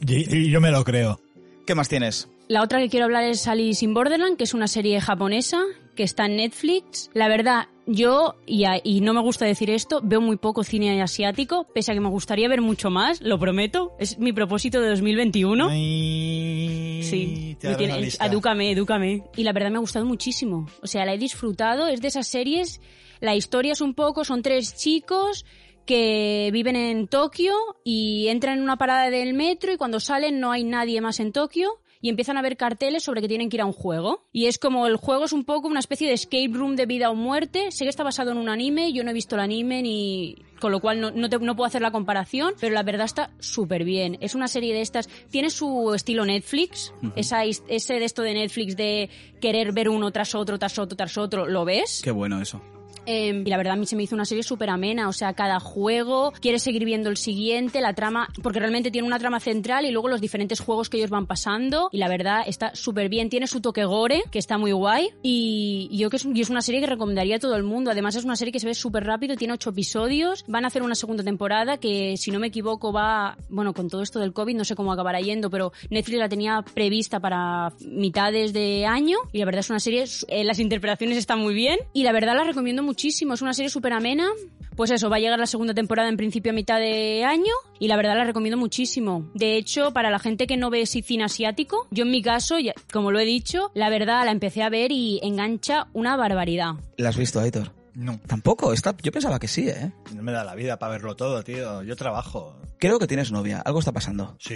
[0.08, 1.20] Y yo me lo creo.
[1.66, 2.30] ¿Qué más tienes?
[2.48, 5.62] La otra que quiero hablar es Alice in Borderland, que es una serie japonesa
[5.96, 7.10] que está en Netflix.
[7.14, 11.02] La verdad, yo, y, a- y no me gusta decir esto, veo muy poco cine
[11.02, 13.94] asiático, pese a que me gustaría ver mucho más, lo prometo.
[14.00, 15.68] Es mi propósito de 2021.
[15.70, 19.24] Ay, Sí, te me tiene- edúcame, edúcame.
[19.36, 20.68] Y la verdad me ha gustado muchísimo.
[20.82, 21.88] O sea, la he disfrutado.
[21.88, 22.80] Es de esas series.
[23.20, 25.46] La historia es un poco, son tres chicos
[25.86, 27.54] que viven en Tokio
[27.84, 31.32] y entran en una parada del metro y cuando salen no hay nadie más en
[31.32, 34.28] Tokio y empiezan a ver carteles sobre que tienen que ir a un juego.
[34.32, 37.10] Y es como el juego es un poco una especie de escape room de vida
[37.10, 37.72] o muerte.
[37.72, 40.36] Sé que está basado en un anime, yo no he visto el anime ni...
[40.60, 43.32] Con lo cual no, no, te- no puedo hacer la comparación, pero la verdad está
[43.40, 44.18] súper bien.
[44.22, 45.08] Es una serie de estas...
[45.32, 49.10] Tiene su estilo Netflix, esa, ese de esto de Netflix de
[49.42, 52.02] querer ver uno tras otro, tras otro, tras otro, ¿lo ves?
[52.04, 52.62] Qué bueno eso.
[53.08, 55.34] Eh, y la verdad a mí se me hizo una serie súper amena, o sea,
[55.34, 59.86] cada juego quiere seguir viendo el siguiente, la trama, porque realmente tiene una trama central
[59.86, 63.30] y luego los diferentes juegos que ellos van pasando y la verdad está súper bien,
[63.30, 66.88] tiene su toque gore, que está muy guay y, yo que es, una serie que
[66.88, 69.54] recomendaría a todo el mundo, además es una serie que se ve súper rápido, tiene
[69.54, 73.74] ocho episodios, van a hacer una segunda temporada que si no me equivoco va, bueno,
[73.74, 77.22] con todo esto del COVID no sé cómo acabará yendo, pero Netflix la tenía prevista
[77.22, 81.54] para mitades de año y la verdad es una serie, eh, las interpretaciones están muy
[81.54, 84.28] bien y la verdad la recomiendo muchísimo, es una serie súper amena.
[84.76, 87.88] Pues eso, va a llegar la segunda temporada en principio a mitad de año y
[87.88, 89.30] la verdad la recomiendo muchísimo.
[89.36, 92.74] De hecho, para la gente que no ve cine asiático, yo en mi caso, ya-
[92.92, 96.72] como lo he dicho, la verdad la empecé a ver y engancha una barbaridad.
[96.98, 97.72] ¿La has visto, Aitor?
[97.94, 98.74] No, Tampoco.
[98.74, 98.96] Está...
[99.04, 99.92] Yo pensaba que sí, ¿eh?
[100.16, 101.84] no me da la vida para verlo todo, tío.
[101.84, 102.56] Yo trabajo.
[102.80, 103.62] Creo que tienes novia.
[103.64, 104.36] Algo está pasando.
[104.40, 104.56] Sí,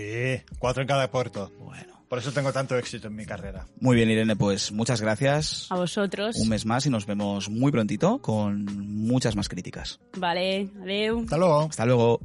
[0.59, 1.51] cuatro en cada puerto.
[1.59, 1.90] Bueno.
[2.11, 3.65] Por eso tengo tanto éxito en mi carrera.
[3.79, 5.67] Muy bien, Irene, pues muchas gracias.
[5.69, 6.35] A vosotros.
[6.35, 9.97] Un mes más y nos vemos muy prontito con muchas más críticas.
[10.17, 11.21] Vale, adeu.
[11.21, 11.61] Hasta luego.
[11.69, 12.19] Hasta luego.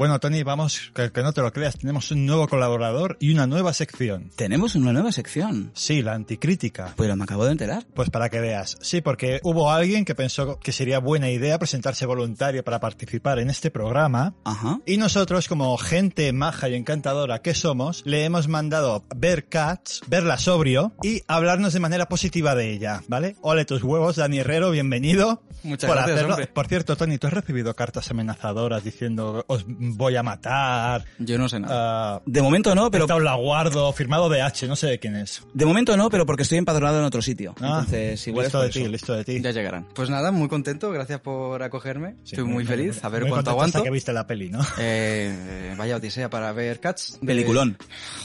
[0.00, 3.46] Bueno, Tony, vamos, que, que no te lo creas, tenemos un nuevo colaborador y una
[3.46, 4.30] nueva sección.
[4.34, 5.72] Tenemos una nueva sección.
[5.74, 6.94] Sí, la anticrítica.
[6.96, 7.84] Pero me acabo de enterar.
[7.92, 8.78] Pues para que veas.
[8.80, 13.50] Sí, porque hubo alguien que pensó que sería buena idea presentarse voluntario para participar en
[13.50, 14.32] este programa.
[14.44, 14.80] Ajá.
[14.86, 20.38] Y nosotros, como gente maja y encantadora que somos, le hemos mandado ver Cats, verla
[20.38, 23.36] sobrio y hablarnos de manera positiva de ella, ¿vale?
[23.42, 25.42] Ole tus huevos, Dani Herrero, bienvenido.
[25.62, 26.46] Muchas por gracias.
[26.46, 31.04] Por cierto, Tony, ¿tú has recibido cartas amenazadoras diciendo os voy a matar?
[31.18, 32.16] Yo no sé nada.
[32.16, 35.16] ah, De momento no, pero Pero la guardo, firmado de H, no sé de quién
[35.16, 35.42] es.
[35.54, 37.54] de momento no, pero porque estoy empadronado en otro sitio.
[37.60, 39.40] Ah, Entonces, igual listo de ti, listo de ti.
[39.40, 39.86] ya llegarán.
[39.94, 42.16] Pues nada, muy contento, gracias por acogerme.
[42.24, 43.84] Sí, Estoy muy feliz, a ver muy cuánto contento hasta aguanto.
[43.84, 44.60] que viste la peli, ¿no?
[44.78, 47.18] Eh, vaya odisea para ver Cats.
[47.20, 47.76] de- Peliculón.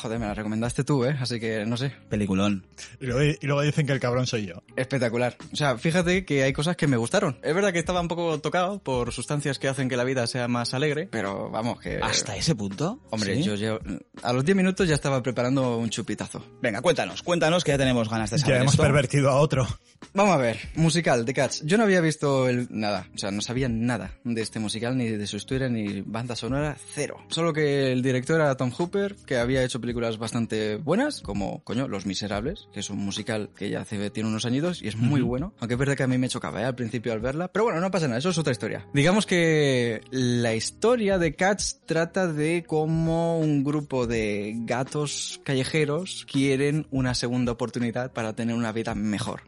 [0.02, 1.16] Joder, me la recomendaste tú, ¿eh?
[1.20, 1.92] Así que no sé.
[2.10, 2.66] Peliculón.
[3.00, 4.62] Y luego, y luego dicen que el cabrón soy yo.
[4.76, 5.36] Espectacular.
[5.52, 7.38] O sea, fíjate que hay cosas que me gustaron.
[7.44, 10.48] Es verdad que estaba un poco tocado por sustancias que hacen que la vida sea
[10.48, 12.00] más alegre, pero vamos, que...
[12.02, 13.00] ¿Hasta ese punto?
[13.12, 13.44] Hombre, ¿Sí?
[13.44, 13.80] yo, yo
[14.24, 16.44] a los 10 minutos ya estaba preparando un chupitazo.
[16.62, 18.84] Venga, cuéntanos, cuéntanos que ya tenemos ganas de saber Ya hemos esto.
[18.84, 19.66] pervertido a otro.
[20.14, 21.62] Vamos a ver, musical de Cats.
[21.66, 25.08] Yo no había visto el, nada, o sea, no sabía nada de este musical, ni
[25.08, 27.18] de su historia, ni banda sonora, cero.
[27.30, 31.88] Solo que el director era Tom Hooper, que había hecho películas bastante buenas, como, coño,
[31.88, 35.22] Los Miserables, que es un musical que ya hace, tiene unos añitos y es muy
[35.22, 35.54] bueno.
[35.60, 36.66] Aunque es verdad que a mí me chocaba ¿eh?
[36.66, 38.86] al principio al verla, pero bueno, no pasa nada, eso es otra historia.
[38.94, 41.45] Digamos que la historia de Cats
[41.86, 48.72] trata de cómo un grupo de gatos callejeros quieren una segunda oportunidad para tener una
[48.72, 49.42] vida mejor.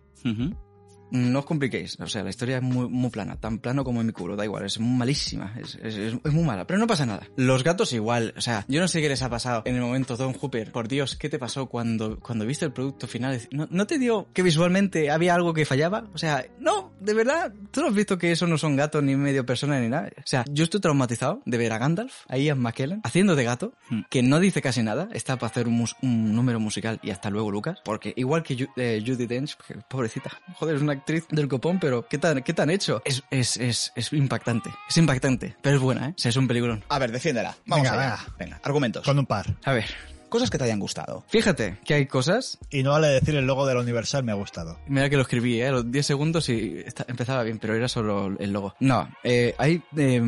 [1.12, 4.08] No os compliquéis, o sea, la historia es muy, muy plana, tan plano como en
[4.08, 7.28] mi culo, da igual, es malísima, es, es, muy mala, pero no pasa nada.
[7.38, 10.18] Los gatos igual, o sea, yo no sé qué les ha pasado en el momento,
[10.18, 13.40] Don Hooper, por Dios, ¿qué te pasó cuando, cuando viste el producto final?
[13.52, 16.06] ¿No, ¿No te dio que visualmente había algo que fallaba?
[16.14, 19.16] O sea, no, de verdad, tú no has visto que eso no son gatos ni
[19.16, 20.10] medio persona ni nada.
[20.18, 23.74] O sea, yo estoy traumatizado de ver a Gandalf, a Ian McKellen, haciendo de gato,
[23.90, 24.02] Hmm.
[24.10, 27.30] que no dice casi nada, está para hacer un, mus- un número musical y hasta
[27.30, 29.56] luego Lucas, porque igual que eh, Judy Dench,
[29.88, 33.02] pobrecita, joder, es una actriz del copón, pero ¿qué tan, qué tan hecho?
[33.06, 36.14] Es, es, es, es impactante, es impactante, pero es buena, ¿eh?
[36.16, 36.84] O sea, es un peliculón.
[36.90, 37.56] A ver, defiéndela.
[37.66, 38.16] Vamos Venga, allá.
[38.18, 38.36] venga.
[38.40, 39.04] Venga, argumentos.
[39.06, 39.46] Con un par.
[39.64, 39.86] A ver,
[40.30, 41.24] Cosas que te hayan gustado.
[41.30, 44.36] fíjate que hay cosas, Y no vale decir el logo de la Universal me ha
[44.36, 44.80] gustado.
[44.88, 45.68] mira que lo escribí, ¿eh?
[45.68, 48.76] A los 10 segundos y está- empezaba bien, pero era solo el logo.
[48.80, 50.22] No, eh, hay eh,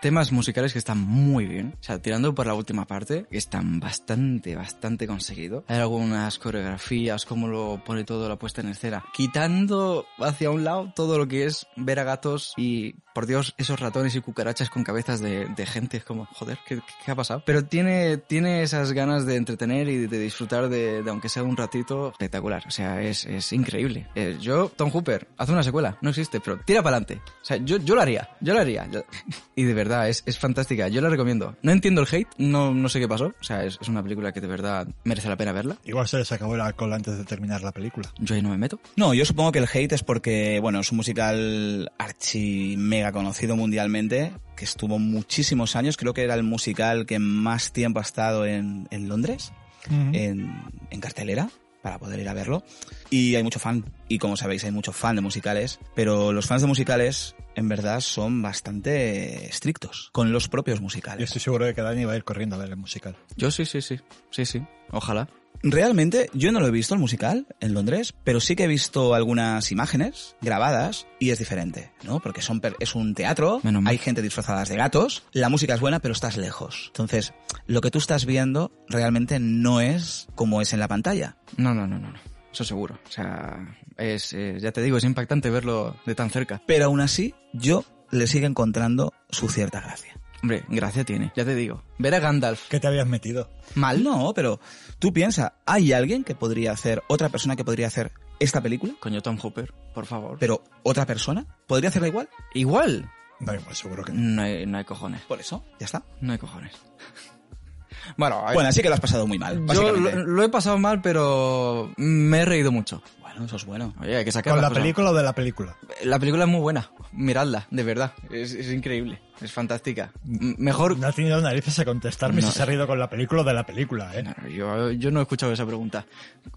[0.00, 3.80] temas musicales que están muy bien, o sea, tirando por la última parte, que están
[3.80, 5.64] bastante, bastante conseguidos.
[5.68, 10.92] Hay algunas coreografías, cómo lo pone todo la puesta en escena, quitando hacia un lado
[10.94, 14.84] todo lo que es ver a gatos y, por Dios, esos ratones y cucarachas con
[14.84, 17.42] cabezas de, de gente, es como, joder, ¿qué, qué ha pasado?
[17.44, 21.56] Pero tiene, tiene esas ganas de entretener y de disfrutar de, de aunque sea un
[21.56, 22.62] ratito, espectacular.
[22.66, 24.06] O sea, es, es increíble.
[24.14, 27.20] Eh, yo, Tom Hooper, haz una secuela, no existe, pero tira para adelante.
[27.42, 28.86] O sea, yo, yo lo haría, yo lo haría.
[28.90, 29.04] Yo-
[29.54, 31.56] Y de verdad, es, es fantástica, yo la recomiendo.
[31.62, 33.26] No entiendo el hate, no, no sé qué pasó.
[33.38, 35.76] O sea, es, es una película que de verdad merece la pena verla.
[35.84, 38.10] Igual se les acabó el alcohol antes de terminar la película.
[38.18, 38.80] Yo ahí no me meto.
[38.96, 43.54] No, yo supongo que el hate es porque, bueno, es un musical archi mega conocido
[43.56, 48.46] mundialmente, que estuvo muchísimos años, creo que era el musical que más tiempo ha estado
[48.46, 49.52] en, en Londres,
[49.90, 50.52] en,
[50.90, 51.50] en cartelera,
[51.82, 52.62] para poder ir a verlo.
[53.10, 56.62] Y hay mucho fan, y como sabéis, hay mucho fan de musicales, pero los fans
[56.62, 61.24] de musicales, en verdad, son bastante estrictos con los propios Yo musicales.
[61.24, 63.16] estoy seguro de que Dani va a ir corriendo a ver el musical.
[63.36, 63.98] Yo sí, sí, sí.
[64.30, 64.62] Sí, sí.
[64.92, 65.28] Ojalá.
[65.62, 69.14] Realmente, yo no lo he visto el musical en Londres, pero sí que he visto
[69.14, 72.20] algunas imágenes grabadas y es diferente, ¿no?
[72.20, 76.00] Porque son es un teatro, Menos hay gente disfrazada de gatos, la música es buena,
[76.00, 76.86] pero estás lejos.
[76.88, 77.32] Entonces,
[77.66, 81.36] lo que tú estás viendo realmente no es como es en la pantalla.
[81.56, 82.10] No, no, no, no.
[82.10, 82.32] no.
[82.52, 82.98] Eso seguro.
[83.06, 86.60] O sea, es, eh, ya te digo, es impactante verlo de tan cerca.
[86.66, 90.18] Pero aún así, yo le sigo encontrando su cierta gracia.
[90.42, 91.32] Hombre, gracia tiene.
[91.36, 91.82] Ya te digo.
[91.98, 93.48] Ver a Gandalf ¿Qué te habías metido?
[93.76, 94.58] mal, No, pero
[94.98, 98.94] tú piensa, ¿hay alguien que podría hacer, otra persona que podría hacer esta película?
[98.98, 100.38] Coño, Tom Hooper, por favor.
[100.40, 102.28] Pero otra persona podría hacerla igual.
[102.54, 103.08] Igual.
[103.38, 104.20] Da igual, seguro que no.
[104.20, 105.22] No hay, no hay cojones.
[105.22, 106.02] Por eso, ya está.
[106.20, 106.72] No hay cojones.
[108.16, 109.64] bueno, Bueno, así que lo has pasado muy mal.
[109.72, 113.02] yo lo he pasado mal, pero me he reído mucho.
[113.32, 113.94] Bueno, eso es bueno.
[114.00, 114.82] Oye, hay que sacar ¿Con la cosas.
[114.82, 115.76] película o de la película?
[116.04, 116.90] La película es muy buena.
[117.12, 118.12] Miradla, de verdad.
[118.30, 119.20] Es, es increíble.
[119.40, 120.12] Es fantástica.
[120.26, 120.98] M- mejor...
[120.98, 122.46] No ha tenido narices a contestarme No.
[122.48, 124.22] si se ha reído con la película o de la película, ¿eh?
[124.22, 126.06] No, yo, yo no he escuchado esa pregunta.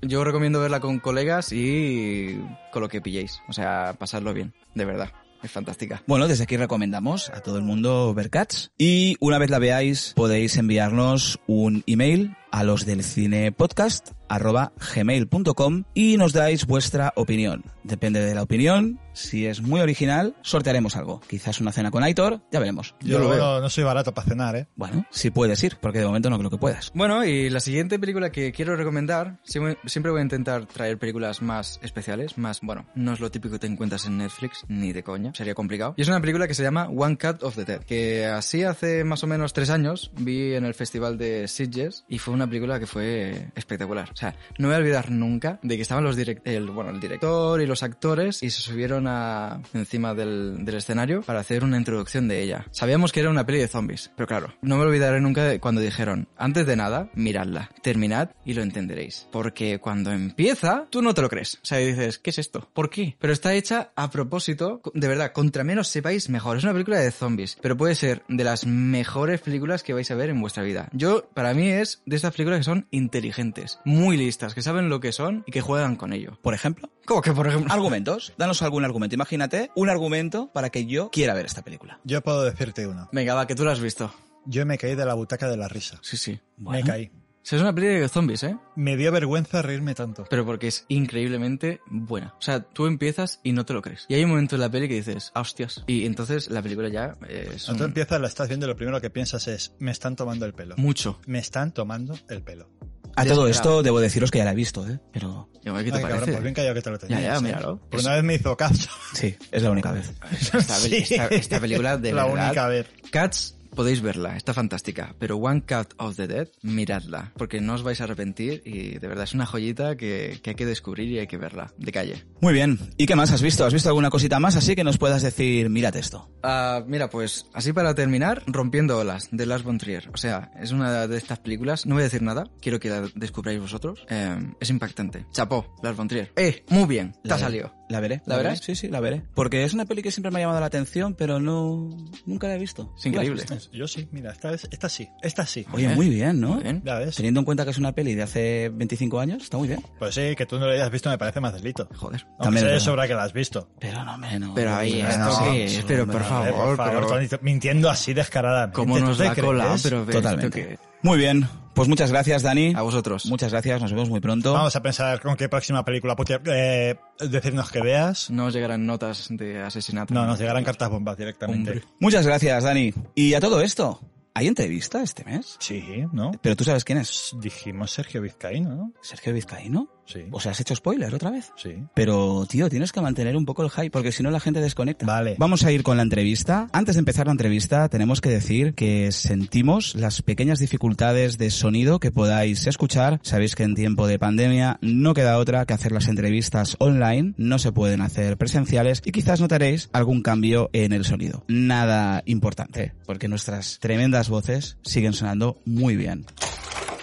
[0.02, 2.40] Yo recomiendo verla con colegas y
[2.72, 3.42] con lo que pilléis.
[3.48, 5.10] O sea, pasarlo bien, de verdad.
[5.44, 6.02] Es fantástica.
[6.08, 8.72] Bueno, desde aquí recomendamos a todo el mundo ver Cats.
[8.80, 14.74] Y una vez la veáis, podéis enviarnos un email a los del cine podcast arroba
[14.96, 17.64] gmail.com y nos dais vuestra opinión.
[17.84, 21.22] Depende de la opinión, si es muy original, sortearemos algo.
[21.28, 22.96] Quizás una cena con Aitor, ya veremos.
[23.02, 23.40] Yo, lo veo.
[23.40, 24.68] no, no soy barato para cenar, ¿eh?
[24.76, 26.92] Bueno, si puedes ir, porque de momento no creo que puedas.
[26.94, 31.42] Bueno, y la siguiente película que quiero recomendar, siempre siempre voy a intentar traer películas
[31.42, 35.04] más especiales, más, bueno, no es lo típico que te encuentras en Netflix, ni de
[35.04, 35.94] coña, sería complicado.
[35.98, 39.04] Y es una película que se llama One Cut of the Dead, que así hace
[39.04, 42.80] más o menos tres años vi en el festival de Sitges y fue una película
[42.80, 44.10] que fue espectacular.
[44.12, 44.25] O sea,
[44.58, 47.62] no me voy a olvidar nunca de que estaban los direct el, bueno, el director
[47.62, 52.28] y los actores y se subieron a, encima del, del escenario para hacer una introducción
[52.28, 52.66] de ella.
[52.72, 55.82] Sabíamos que era una peli de zombies, pero claro, no me olvidaré nunca de cuando
[55.82, 59.28] dijeron, antes de nada, miradla, terminad y lo entenderéis.
[59.32, 61.56] Porque cuando empieza, tú no te lo crees.
[61.56, 62.70] O sea, dices, ¿qué es esto?
[62.74, 63.16] ¿Por qué?
[63.20, 66.58] Pero está hecha a propósito, de verdad, contra menos sepáis mejor.
[66.58, 70.16] Es una película de zombies, pero puede ser de las mejores películas que vais a
[70.16, 70.90] ver en vuestra vida.
[70.94, 75.00] Yo, para mí es de estas películas que son inteligentes, muy listas, que saben lo
[75.00, 76.38] que son y que juegan con ello.
[76.44, 77.74] Por ejemplo, ¿Cómo que, por ejemplo?
[77.74, 78.34] argumentos.
[78.38, 79.16] Danos algún argumento.
[79.16, 82.00] Imagínate un argumento para que yo quiera ver esta película.
[82.04, 83.10] Yo puedo decirte uno.
[83.12, 84.14] Venga, va, que tú lo has visto.
[84.46, 85.98] Yo me caí de la butaca de la risa.
[86.04, 86.40] Sí, sí.
[86.58, 86.80] Bueno.
[86.86, 87.06] Me caí.
[87.08, 88.58] O sea, es una película de zombies, ¿eh?
[88.76, 90.26] Me dio vergüenza reírme tanto.
[90.28, 92.34] Pero porque es increíblemente buena.
[92.40, 94.06] O sea, tú empiezas y no te lo crees.
[94.10, 95.84] Y hay un momento en la peli que dices, "Ah, hostias.
[95.86, 99.00] Y entonces la película ya es Cuando tú empiezas, la estás viendo y lo primero
[99.00, 100.74] que piensas es, me están tomando el pelo.
[100.78, 101.20] mucho.
[101.28, 102.68] Me están tomando el pelo.
[103.18, 105.00] A todo esto debo deciros que ya la he visto, ¿eh?
[105.14, 106.32] Pero Y, oye, ¿Qué te Ay, cabrón, parece?
[106.34, 107.22] pues bien callado que te lo tenías.
[107.22, 107.42] Ya, ya, ¿eh?
[107.42, 107.80] míralo.
[107.90, 108.90] Por una vez me hizo caso.
[109.14, 110.12] sí, es la única vez.
[110.32, 110.96] Esta, Sí.
[110.98, 112.46] esta- esta película de La verdad.
[112.48, 112.88] única vez.
[113.12, 115.16] Cats podéis verla, está fantástica.
[115.20, 119.08] Pero One Cut of the Dead, miradla, porque no os vais a arrepentir y de
[119.08, 122.26] verdad es una joyita que, que hay que descubrir y hay que verla, de calle.
[122.42, 122.80] Muy bien.
[122.98, 123.66] ¿Y qué más has visto?
[123.66, 126.30] ¿Has visto alguna cosita más así que nos puedas decir, mírate esto?
[126.44, 130.10] Ah, mira, pues así para terminar, Rompiendo olas, de Lars von Trier.
[130.14, 133.10] O sea, es una de estas películas, no voy a decir nada, quiero que la
[133.16, 134.06] descubráis vosotros.
[134.10, 135.26] Eh, es impactante.
[135.32, 136.32] Chapó, Lars von Trier.
[136.36, 136.64] ¡Eh!
[136.70, 137.74] Muy bien, te ha salido.
[137.88, 138.22] ¿La veré?
[138.26, 138.60] ¿La verás?
[138.60, 139.22] Sí, sí, la veré.
[139.36, 141.96] Porque es una peli que siempre me ha llamado la atención, pero no...
[142.26, 142.94] Nunca la he visto.
[142.98, 143.44] Es increíble.
[143.44, 143.60] ¿Tú la?
[143.72, 145.66] Yo sí, mira, esta, vez- esta sí, esta sí.
[145.72, 146.56] Oye, muy bien, ¿no?
[146.56, 146.84] Muy bien.
[147.16, 149.84] Teniendo en cuenta que es una peli de hace 25 años, está muy bien.
[150.00, 151.88] Pues sí, que tú no lo hayas visto me parece más delito.
[151.96, 152.24] Joder.
[152.26, 153.70] Aunque También sé es sobra que la has visto.
[153.80, 154.52] Pero no menos.
[154.56, 156.52] Pero ahí, no, esto no, es, no, pero por favor.
[156.54, 158.76] Por favor, pero- mintiendo así descaradamente.
[158.76, 160.50] Cómo ¿tú nos la cola, pero ¿esto Totalmente.
[160.70, 160.80] qué?
[161.04, 161.48] Muy bien.
[161.76, 162.74] Pues muchas gracias, Dani.
[162.76, 163.26] A vosotros.
[163.26, 164.54] Muchas gracias, nos vemos muy pronto.
[164.54, 168.30] Vamos a pensar con qué próxima película puti- eh, decirnos que veas.
[168.32, 170.14] No os llegarán notas de asesinato.
[170.14, 171.72] No, nos llegarán cartas bombas directamente.
[171.72, 171.86] Hombre.
[172.00, 172.94] Muchas gracias, Dani.
[173.14, 174.00] Y a todo esto,
[174.34, 175.58] ¿hay entrevista este mes?
[175.60, 175.84] Sí,
[176.14, 176.32] ¿no?
[176.42, 177.36] Pero tú sabes quién es.
[177.42, 178.94] Dijimos Sergio Vizcaíno, ¿no?
[179.02, 179.90] Sergio Vizcaíno.
[180.06, 180.26] Sí.
[180.32, 181.52] O sea, has hecho spoiler otra vez.
[181.56, 181.76] Sí.
[181.94, 185.06] Pero, tío, tienes que mantener un poco el hype, porque si no la gente desconecta.
[185.06, 185.36] Vale.
[185.38, 186.68] Vamos a ir con la entrevista.
[186.72, 192.00] Antes de empezar la entrevista, tenemos que decir que sentimos las pequeñas dificultades de sonido
[192.00, 193.20] que podáis escuchar.
[193.24, 197.60] Sabéis que en tiempo de pandemia no queda otra que hacer las entrevistas online, no
[197.60, 201.44] se pueden hacer presenciales y quizás notaréis algún cambio en el sonido.
[201.48, 206.26] Nada importante, porque nuestras tremendas voces siguen sonando muy bien.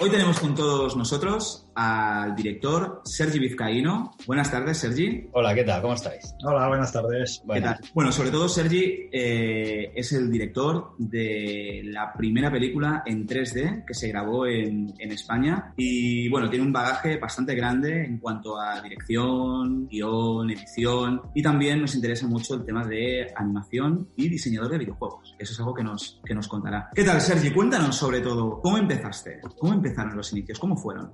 [0.01, 4.13] Hoy tenemos con todos nosotros al director Sergi Vizcaíno.
[4.27, 5.29] Buenas tardes, Sergi.
[5.33, 5.83] Hola, ¿qué tal?
[5.83, 6.35] ¿Cómo estáis?
[6.45, 7.39] Hola, buenas tardes.
[7.41, 7.79] ¿Qué Bueno, tal?
[7.95, 13.95] Bueno, sobre todo Sergi eh, es el director de la primera película en 3D que
[13.95, 18.81] se grabó en, en España y bueno, tiene un bagaje bastante grande en cuanto a
[18.81, 24.79] dirección, guion, edición y también nos interesa mucho el tema de animación y diseñador de
[24.79, 25.35] videojuegos.
[25.39, 26.91] Eso es algo que nos, que nos contará.
[26.95, 27.51] ¿Qué tal, Sergi?
[27.51, 29.41] Cuéntanos sobre todo, ¿cómo empezaste?
[29.59, 30.59] ¿Cómo empezaron los inicios?
[30.59, 31.13] ¿Cómo fueron?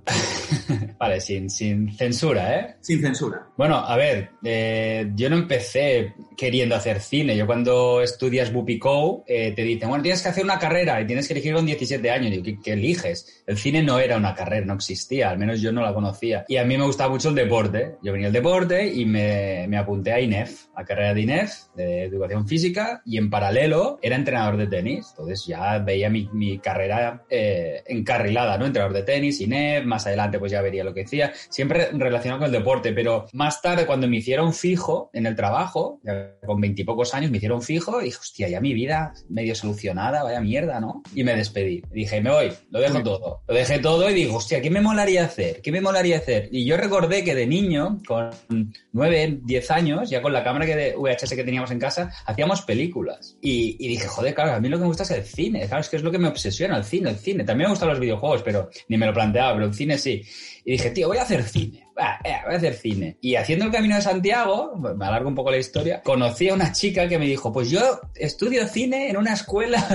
[0.99, 2.75] Vale, sin, sin censura, ¿eh?
[2.81, 3.47] Sin censura.
[3.57, 7.35] Bueno, a ver, eh, yo no empecé queriendo hacer cine.
[7.35, 11.27] Yo cuando estudias Bupico eh, te dicen, bueno, tienes que hacer una carrera y tienes
[11.27, 12.33] que elegir con 17 años.
[12.33, 13.43] Y ¿qué, qué eliges?
[13.45, 16.45] El cine no era una carrera, no existía, al menos yo no la conocía.
[16.47, 17.97] Y a mí me gustaba mucho el deporte.
[18.01, 22.03] Yo venía al deporte y me, me apunté a INEF, a carrera de INEF, de
[22.03, 25.07] educación física, y en paralelo era entrenador de tenis.
[25.11, 28.65] Entonces ya veía mi, mi carrera eh, encarrilada, ¿no?
[28.65, 32.47] Entrenador de tenis, INEF, más adelante pues ya vería lo que decía, siempre relacionado con
[32.47, 37.13] el deporte, pero más tarde cuando me hicieron fijo en el trabajo, ya con veintipocos
[37.13, 41.03] años me hicieron fijo, dije, hostia, ya mi vida medio solucionada, vaya mierda, ¿no?
[41.13, 41.81] Y me despedí.
[41.91, 43.41] Dije, me voy, lo dejo todo.
[43.47, 45.61] Lo dejé todo y digo, hostia, ¿qué me molaría hacer?
[45.61, 46.49] ¿Qué me molaría hacer?
[46.51, 48.29] Y yo recordé que de niño, con
[48.91, 52.61] nueve, diez años, ya con la cámara que de VHS que teníamos en casa, hacíamos
[52.61, 53.37] películas.
[53.41, 55.81] Y, y dije, joder, claro, a mí lo que me gusta es el cine, claro,
[55.81, 57.43] es que es lo que me obsesiona, el cine, el cine.
[57.43, 60.21] También me gustan los videojuegos, pero ni me lo planteaba, pero el cine sí.
[60.65, 61.87] Y dije, tío, voy a hacer cine.
[61.97, 63.17] Va, eh, voy a hacer cine.
[63.21, 66.71] Y haciendo el camino de Santiago, me alargo un poco la historia, conocí a una
[66.71, 67.79] chica que me dijo, pues yo
[68.15, 69.85] estudio cine en una escuela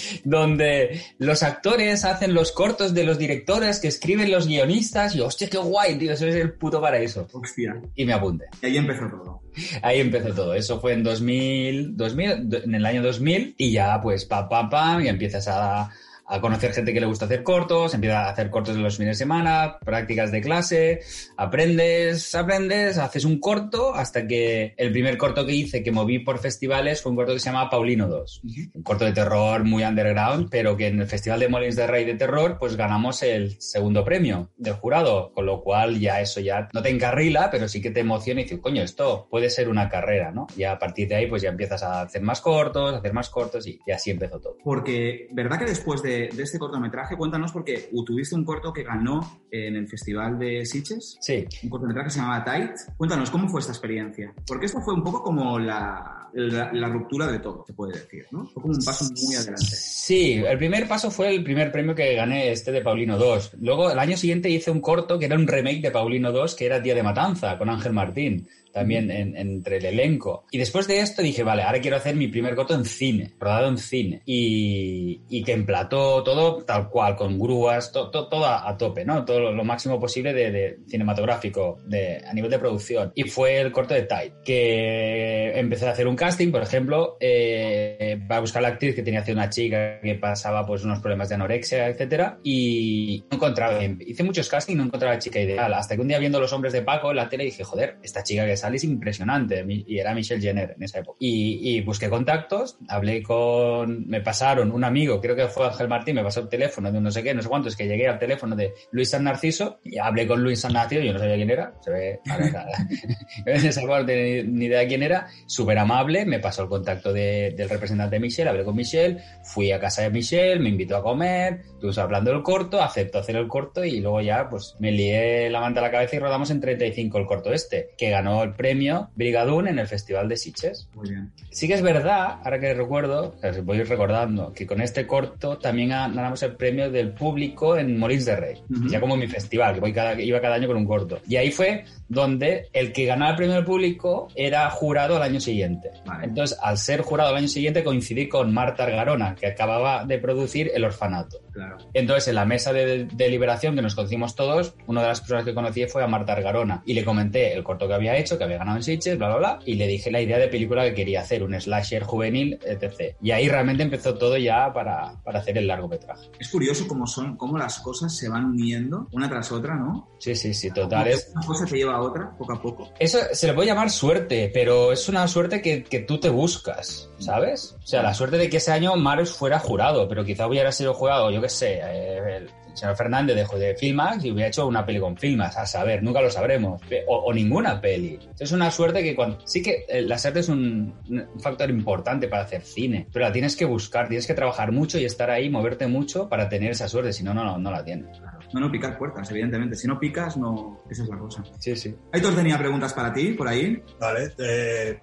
[0.24, 5.14] donde los actores hacen los cortos de los directores que escriben los guionistas.
[5.14, 7.26] Y yo, hostia, qué guay, tío, eso es el puto paraíso.
[7.32, 7.80] Hostia.
[7.94, 8.46] Y me apunté.
[8.62, 9.42] Y ahí empezó todo.
[9.82, 10.54] Ahí empezó todo.
[10.54, 14.70] Eso fue en 2000, 2000 do- en el año 2000 y ya pues pam, pam,
[14.70, 15.90] pam, y empiezas a,
[16.30, 19.18] a conocer gente que le gusta hacer cortos, empiezas a hacer cortos de los fines
[19.18, 21.00] de semana, prácticas de clase,
[21.36, 26.38] aprendes, aprendes, haces un corto hasta que el primer corto que hice que moví por
[26.38, 28.42] festivales fue un corto que se llama Paulino 2.
[28.74, 32.04] Un corto de terror muy underground, pero que en el Festival de Molins de Rey
[32.04, 36.68] de Terror pues ganamos el segundo premio del jurado, con lo cual ya eso ya
[36.72, 39.88] no te encarrila, pero sí que te emociona y dices, coño, esto puede ser una
[39.88, 40.46] carrera, ¿no?
[40.56, 43.30] Y a partir de ahí pues ya empiezas a hacer más cortos, a hacer más
[43.30, 44.56] cortos y, y así empezó todo.
[44.62, 49.42] Porque, ¿verdad que después de, de este cortometraje, cuéntanos, porque tuviste un corto que ganó
[49.50, 52.72] en el Festival de Sitges, Sí, un cortometraje que se llamaba Tight.
[52.96, 54.32] Cuéntanos, ¿cómo fue esta experiencia?
[54.46, 58.26] Porque esto fue un poco como la, la, la ruptura de todo, se puede decir,
[58.30, 58.46] ¿no?
[58.46, 59.64] Fue como un paso muy adelante.
[59.64, 63.56] Sí, el primer paso fue el primer premio que gané este de Paulino 2.
[63.60, 66.66] Luego, el año siguiente hice un corto que era un remake de Paulino 2, que
[66.66, 70.44] era Día de Matanza, con Ángel Martín, también en- entre el elenco.
[70.50, 73.68] Y después de esto dije, vale, ahora quiero hacer mi primer corto en cine, rodado
[73.68, 74.22] en cine.
[74.26, 79.04] Y, y que emplató todo tal cual, con grúas, to- to- todo a, a tope,
[79.04, 79.24] ¿no?
[79.24, 83.12] Todo lo, lo máximo posible de, de cinematográfico, de, a nivel de producción.
[83.14, 88.18] Y fue el corto de Tide, que empecé a hacer un casting, por ejemplo, eh,
[88.28, 91.28] para buscar la actriz que tenía que hacer una chica que pasaba pues unos problemas
[91.28, 95.72] de anorexia, etcétera, y no encontraba, hice muchos castings y no encontraba la chica ideal,
[95.74, 98.22] hasta que un día viendo Los Hombres de Paco en la tele dije, joder, esta
[98.22, 99.64] chica que sale es impresionante.
[99.68, 101.16] Y era Michelle Jenner en esa época.
[101.20, 104.06] Y, y busqué contactos, hablé con.
[104.08, 107.04] Me pasaron un amigo, creo que fue Ángel Martín, me pasó el teléfono de un
[107.04, 109.98] no sé qué, no sé cuántos, que llegué al teléfono de Luis San Narciso y
[109.98, 112.20] hablé con Luis San Narciso, yo no sabía quién era, se ve.
[112.28, 112.70] a ver, nada.
[113.46, 117.52] en esa parte ni, ni idea quién era, súper amable, me pasó el contacto de-
[117.56, 121.02] del representante de Michelle, hablé con Michelle, fui a casa de Michelle, me invitó a
[121.02, 125.48] comer, estuvimos hablando del corto, aceptó hacer el corto y luego ya pues me lié
[125.50, 128.49] la manta a la cabeza y rodamos en 35 el corto este, que ganó el
[128.54, 130.88] premio Brigadún en el Festival de Sitges.
[130.94, 131.30] Muy bien.
[131.50, 133.34] Sí que es verdad, ahora que recuerdo,
[133.64, 138.24] voy recordando, que con este corto también ga- ganamos el premio del público en Molins
[138.24, 138.88] de Rey, Ujú.
[138.88, 141.20] ya como mi festival, que voy cada, iba cada año con un corto.
[141.28, 145.40] Y ahí fue donde el que ganaba el premio del público era jurado al año
[145.40, 145.90] siguiente.
[146.06, 146.24] Vale.
[146.24, 150.70] Entonces, al ser jurado al año siguiente, coincidí con Marta Argarona, que acababa de producir
[150.74, 151.38] El Orfanato.
[151.52, 151.78] Claro.
[151.92, 155.54] Entonces, en la mesa de deliberación que nos conocimos todos, una de las personas que
[155.54, 158.58] conocí fue a Marta Argarona y le comenté el corto que había hecho, que había
[158.58, 161.20] ganado en Sitges, bla, bla, bla, y le dije la idea de película que quería
[161.20, 163.16] hacer, un slasher juvenil, etc.
[163.22, 166.30] Y ahí realmente empezó todo ya para, para hacer el largometraje.
[166.38, 170.08] Es curioso cómo son, cómo las cosas se van uniendo una tras otra, ¿no?
[170.18, 171.08] Sí, sí, sí, total.
[171.08, 172.92] Es, Una cosa te lleva a otra, poco a poco.
[172.98, 177.10] Eso se le puede llamar suerte, pero es una suerte que, que tú te buscas,
[177.18, 177.76] ¿sabes?
[177.82, 180.94] O sea, la suerte de que ese año Maros fuera jurado, pero quizá hubiera sido
[180.94, 184.84] jurado, yo qué sé, eh, el señor Fernández de, de Filmax y hubiera hecho una
[184.84, 188.18] peli con Filmax, a saber, nunca lo sabremos, o, ninguna peli.
[188.38, 189.38] Es una suerte que cuando...
[189.46, 190.94] Sí que eh, la suerte es un,
[191.40, 195.04] factor importante para hacer cine, pero la tienes que buscar, tienes que trabajar mucho y
[195.04, 198.20] estar ahí, moverte mucho para tener esa suerte, si no, no, no, la tienes.
[198.52, 199.76] No, no, picar puertas, evidentemente.
[199.76, 200.82] Si no picas, no.
[200.90, 201.42] Esa es la cosa.
[201.58, 201.94] Sí, sí.
[202.12, 203.82] Aitor tenía preguntas para ti, por ahí.
[203.98, 205.00] Vale, eh,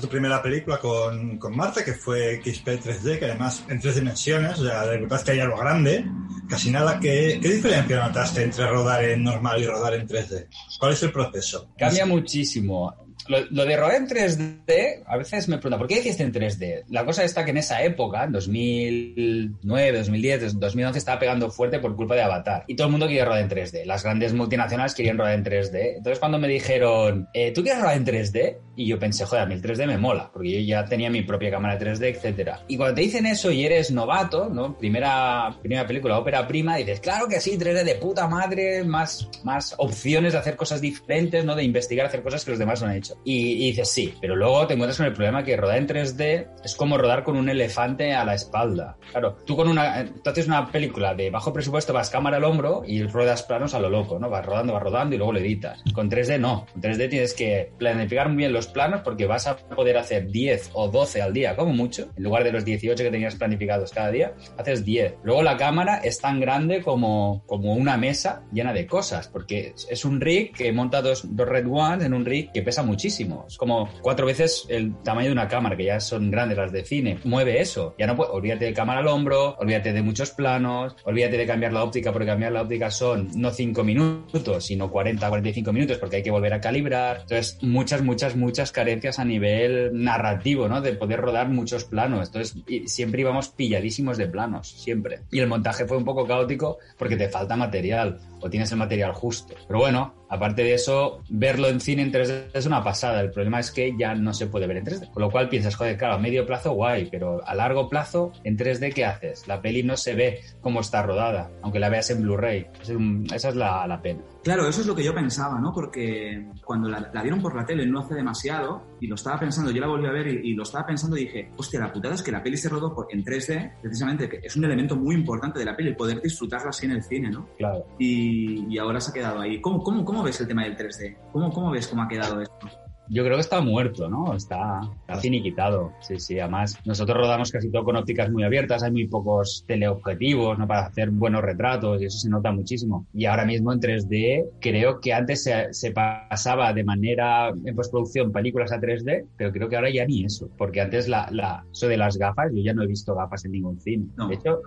[0.00, 4.58] tu primera película con, con Marta, que fue XP 3D, que además en tres dimensiones,
[4.58, 6.04] o sea, de verdad que hay algo grande,
[6.48, 6.98] casi nada.
[7.00, 10.48] ¿Qué, ¿Qué diferencia notaste entre rodar en normal y rodar en 3D?
[10.78, 11.70] ¿Cuál es el proceso?
[11.78, 13.03] Cambia muchísimo.
[13.28, 16.84] Lo, de rodar en 3D, a veces me preguntan, ¿por qué hiciste en 3D?
[16.90, 21.96] La cosa está que en esa época, en 2009, 2010, 2011, estaba pegando fuerte por
[21.96, 22.64] culpa de Avatar.
[22.66, 23.84] Y todo el mundo quería rodar en 3D.
[23.84, 25.96] Las grandes multinacionales querían rodar en 3D.
[25.96, 28.58] Entonces cuando me dijeron, eh, ¿tú quieres rodar en 3D?
[28.76, 31.22] Y yo pensé, joder, a mí el 3D me mola, porque yo ya tenía mi
[31.22, 32.60] propia cámara 3D, etcétera.
[32.68, 34.76] Y cuando te dicen eso y eres novato, ¿no?
[34.76, 39.74] Primera, primera película, ópera prima, dices, claro que sí, 3D de puta madre, más, más
[39.78, 41.54] opciones de hacer cosas diferentes, ¿no?
[41.54, 43.14] De investigar, hacer cosas que los demás no han hecho.
[43.24, 46.48] Y, y dices, sí, pero luego te encuentras con el problema que rodar en 3D
[46.64, 48.96] es como rodar con un elefante a la espalda.
[49.10, 52.82] Claro, tú con una, tú haces una película de bajo presupuesto, vas cámara al hombro
[52.86, 54.30] y ruedas planos a lo loco, ¿no?
[54.30, 55.82] Vas rodando, vas rodando y luego lo editas.
[55.92, 56.66] Con 3D no.
[56.72, 60.70] Con 3D tienes que planificar muy bien los planos porque vas a poder hacer 10
[60.74, 62.10] o 12 al día, como mucho.
[62.16, 65.14] En lugar de los 18 que tenías planificados cada día, haces 10.
[65.22, 70.04] Luego la cámara es tan grande como, como una mesa llena de cosas, porque es-
[70.04, 73.46] un rig que monta dos, dos Red Ones en un rig que pesa muchísimo.
[73.48, 76.84] Es como cuatro veces el tamaño de una cámara, que ya son grandes las de
[76.84, 77.18] cine.
[77.24, 77.94] Mueve eso.
[77.98, 81.82] Ya no olvídate de cámara al hombro, olvídate de muchos planos, olvídate de cambiar la
[81.82, 86.22] óptica, porque cambiar la óptica son no 5 minutos, sino 40, 45 minutos, porque hay
[86.22, 87.20] que volver a calibrar.
[87.22, 90.80] Entonces, muchas, muchas, muchas carencias a nivel narrativo, ¿no?
[90.80, 92.28] De poder rodar muchos planos.
[92.28, 95.20] Entonces, siempre íbamos pilladísimos de planos, siempre.
[95.30, 99.12] Y el montaje fue un poco caótico porque te falta material o tienes el material
[99.12, 99.54] justo.
[99.66, 103.20] Pero bueno, aparte de eso, verlo en cine en 3D es una pasada.
[103.20, 105.10] El problema es que ya no se puede ver en 3D.
[105.10, 108.58] Con lo cual piensas, joder, claro, a medio plazo guay, pero a largo plazo, en
[108.58, 109.48] 3D, ¿qué haces?
[109.48, 112.66] La peli no se ve como está rodada, aunque la veas en Blu-ray.
[112.82, 112.92] Es
[113.34, 114.20] Esa es la, la pena.
[114.44, 115.72] Claro, eso es lo que yo pensaba, ¿no?
[115.72, 119.70] Porque cuando la, la dieron por la tele no hace demasiado y lo estaba pensando,
[119.70, 122.14] yo la volví a ver y, y lo estaba pensando y dije, hostia, la putada
[122.14, 125.14] es que la peli se rodó por- en 3D, precisamente, que es un elemento muy
[125.14, 127.48] importante de la peli, el poder disfrutarla así en el cine, ¿no?
[127.56, 127.86] Claro.
[127.98, 129.60] Y, y ahora se ha quedado ahí.
[129.62, 131.16] ¿Cómo, cómo, cómo ves el tema del 3D?
[131.32, 132.68] ¿Cómo, cómo ves cómo ha quedado esto?
[133.08, 134.34] Yo creo que está muerto, ¿no?
[134.34, 135.92] Está, está finiquitado.
[136.00, 136.38] Sí, sí.
[136.38, 138.82] Además, nosotros rodamos casi todo con ópticas muy abiertas.
[138.82, 140.66] Hay muy pocos teleobjetivos, ¿no?
[140.66, 143.06] Para hacer buenos retratos y eso se nota muchísimo.
[143.12, 148.32] Y ahora mismo en 3D, creo que antes se, se pasaba de manera en postproducción
[148.32, 150.48] películas a 3D, pero creo que ahora ya ni eso.
[150.56, 153.52] Porque antes la, la, eso de las gafas, yo ya no he visto gafas en
[153.52, 154.06] ningún cine.
[154.16, 154.28] No.
[154.28, 154.60] De hecho,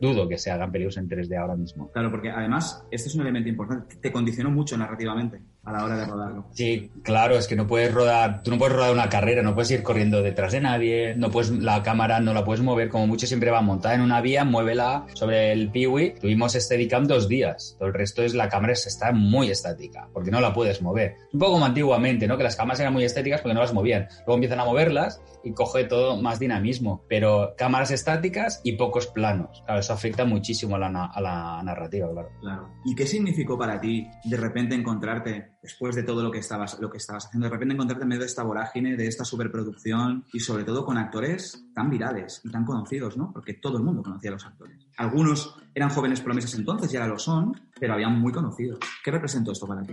[0.00, 1.90] dudo que se hagan películas en 3D ahora mismo.
[1.92, 5.96] Claro, porque además este es un elemento importante, te condicionó mucho narrativamente a la hora
[5.96, 6.46] de rodarlo.
[6.52, 9.70] Sí, claro, es que no puedes rodar, tú no puedes rodar una carrera, no puedes
[9.70, 13.26] ir corriendo detrás de nadie, no puedes, la cámara no la puedes mover, como mucho
[13.26, 16.14] siempre va montada en una vía, muévela sobre el Piwi.
[16.20, 20.40] Tuvimos Steadicam dos días, todo el resto es la cámara está muy estática, porque no
[20.40, 21.16] la puedes mover.
[21.32, 22.36] Un poco como antiguamente, ¿no?
[22.36, 24.08] Que las cámaras eran muy estéticas porque no las movían.
[24.26, 29.62] Luego empiezan a moverlas y coge todo más dinamismo, pero cámaras estáticas y pocos planos.
[29.64, 32.30] Claro, eso afecta muchísimo a la, a la narrativa, claro.
[32.40, 32.68] Claro.
[32.84, 36.90] ¿Y qué significó para ti de repente encontrarte después de todo lo que estabas, lo
[36.90, 40.40] que estabas haciendo, de repente encontrarte en medio de esta vorágine, de esta superproducción y
[40.40, 43.32] sobre todo con actores tan virales y tan conocidos, ¿no?
[43.32, 44.76] Porque todo el mundo conocía a los actores.
[44.96, 48.78] Algunos eran jóvenes promesas entonces y ahora lo son, pero habían muy conocidos.
[49.02, 49.92] ¿Qué representó esto para ti?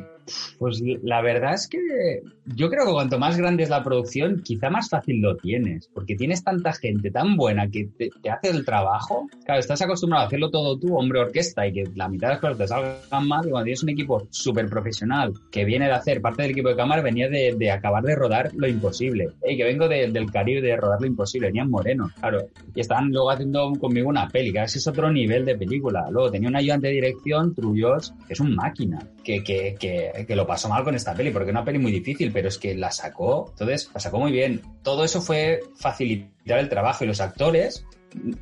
[0.60, 4.70] Pues la verdad es que yo creo que cuanto más grande es la producción, quizá
[4.70, 9.28] más fácil lo tienes, porque tienes tanta gente tan buena que te, hace el trabajo.
[9.44, 12.42] Claro, estás acostumbrado a hacerlo todo tú, hombre orquesta, y que la mitad de las
[12.42, 16.22] cosas te salgan mal, y cuando tienes un equipo súper profesional que viene de hacer
[16.22, 19.30] parte del equipo de cámara, venía de, acabar de rodar lo imposible.
[19.50, 22.46] y que vengo del Caribe de rodar lo imposible, venían Moreno, claro.
[22.76, 26.06] Y estaban luego haciendo conmigo una peli, que ese es otro nivel de película.
[26.12, 30.36] Luego tenía un ayudante de dirección, Trullos, que es un máquina, que, que, que, que
[30.36, 32.76] lo pasó mal con esta peli, porque es una peli muy difícil, pero es que
[32.76, 34.62] la sacó, entonces la sacó muy bien.
[34.84, 37.86] Todo eso fue facilitar el trabajo y los actores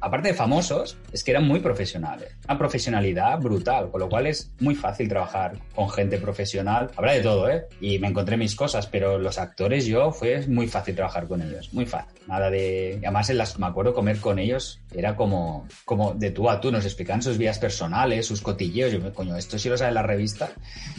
[0.02, 2.36] aparte de famosos, es que eran muy profesionales.
[2.46, 6.92] Una profesionalidad brutal, con lo cual es muy fácil trabajar con gente profesional.
[6.96, 7.66] Habrá de todo, ¿eh?
[7.82, 11.74] Y me encontré mis cosas, pero los actores yo fue muy fácil trabajar con ellos,
[11.74, 12.20] muy fácil.
[12.28, 13.00] Nada de...
[13.02, 16.72] Además, en las, me acuerdo comer con ellos, era como, como de tú a tú,
[16.72, 18.92] nos explicaban sus vidas personales, sus cotilleos.
[18.92, 20.50] Yo, coño, esto sí lo sabe la revista.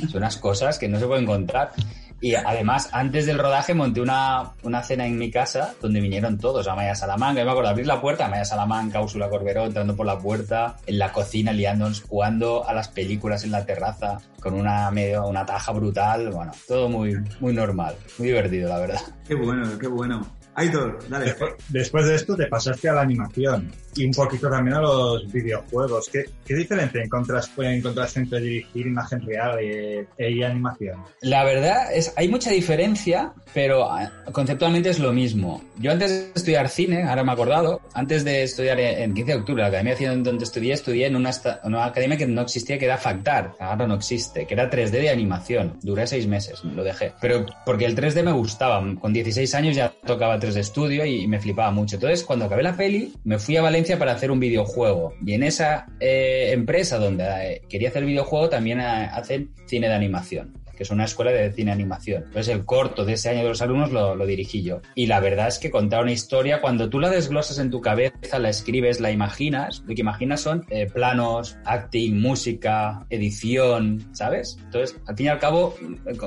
[0.09, 1.73] Son unas cosas que no se pueden encontrar.
[2.21, 6.66] Y además, antes del rodaje monté una, una cena en mi casa donde vinieron todos,
[6.66, 10.19] Amaya Salamanca, yo me acuerdo abrir la puerta, Amaya Salamanca, Úrsula Corberó entrando por la
[10.19, 15.27] puerta, en la cocina liándonos, jugando a las películas en la terraza, con una medio,
[15.29, 19.01] una taja brutal, bueno, todo muy, muy normal, muy divertido, la verdad.
[19.27, 20.38] Qué bueno, qué bueno.
[20.59, 21.37] Aitor, dale.
[21.69, 26.09] Después, de esto te pasaste a la animación y un poquito también a los videojuegos.
[26.11, 31.05] ¿Qué, qué diferencia encontras, encontraste entre dirigir imagen real y, animación?
[31.21, 35.63] La verdad es, hay mucha diferencia, pero ah, conceptualmente es lo mismo.
[35.79, 39.39] Yo antes de estudiar cine, ahora me he acordado, antes de estudiar en 15 de
[39.39, 41.31] octubre, la academia donde estudié, estudié en una,
[41.63, 45.11] una academia que no existía, que era Factar, ahora no existe, que era 3D de
[45.11, 45.79] animación.
[45.83, 47.13] Duré seis meses, lo dejé.
[47.21, 48.83] Pero porque el 3D me gustaba.
[49.01, 51.97] Con 16 años ya tocaba 3D de estudio y me flipaba mucho.
[51.97, 55.15] Entonces, cuando acabé la peli, me fui a Valencia para hacer un videojuego.
[55.25, 59.95] Y en esa eh, empresa donde eh, quería hacer videojuego también eh, hacen cine de
[59.95, 62.22] animación que es una escuela de cine animación.
[62.26, 64.81] Entonces el corto de ese año de los alumnos lo, lo, dirigí yo.
[64.95, 68.39] Y la verdad es que contar una historia, cuando tú la desglosas en tu cabeza,
[68.39, 74.57] la escribes, la imaginas, lo que imaginas son eh, planos, acting, música, edición, ¿sabes?
[74.62, 75.74] Entonces, al fin y al cabo,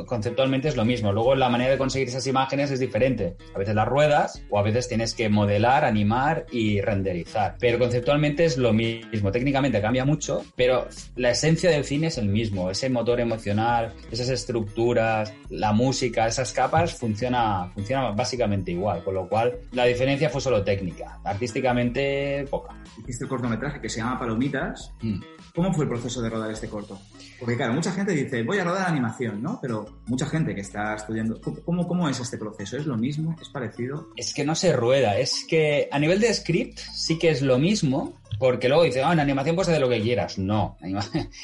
[0.05, 1.13] conceptualmente es lo mismo.
[1.13, 3.37] Luego la manera de conseguir esas imágenes es diferente.
[3.55, 7.55] A veces las ruedas o a veces tienes que modelar, animar y renderizar.
[7.57, 9.31] Pero conceptualmente es lo mismo.
[9.31, 12.69] Técnicamente cambia mucho, pero la esencia del cine es el mismo.
[12.69, 19.27] Ese motor emocional, esas estructuras, la música, esas capas, funciona, funciona básicamente igual, con lo
[19.27, 22.75] cual la diferencia fue solo técnica, artísticamente poca.
[22.97, 24.93] Hiciste el cortometraje que se llama Palomitas.
[25.01, 25.21] Mm.
[25.55, 26.99] ¿Cómo fue el proceso de rodar este corto?
[27.39, 29.59] Porque claro, mucha gente dice, voy a rodar animación, ¿no?
[29.61, 32.77] Pero mucha gente que está estudiando, ¿cómo, ¿cómo es este proceso?
[32.77, 33.35] ¿Es lo mismo?
[33.41, 34.09] ¿Es parecido?
[34.15, 37.57] Es que no se rueda, es que a nivel de script sí que es lo
[37.59, 40.37] mismo, porque luego dice, ah, en animación puedes hacer lo que quieras.
[40.37, 40.97] No, en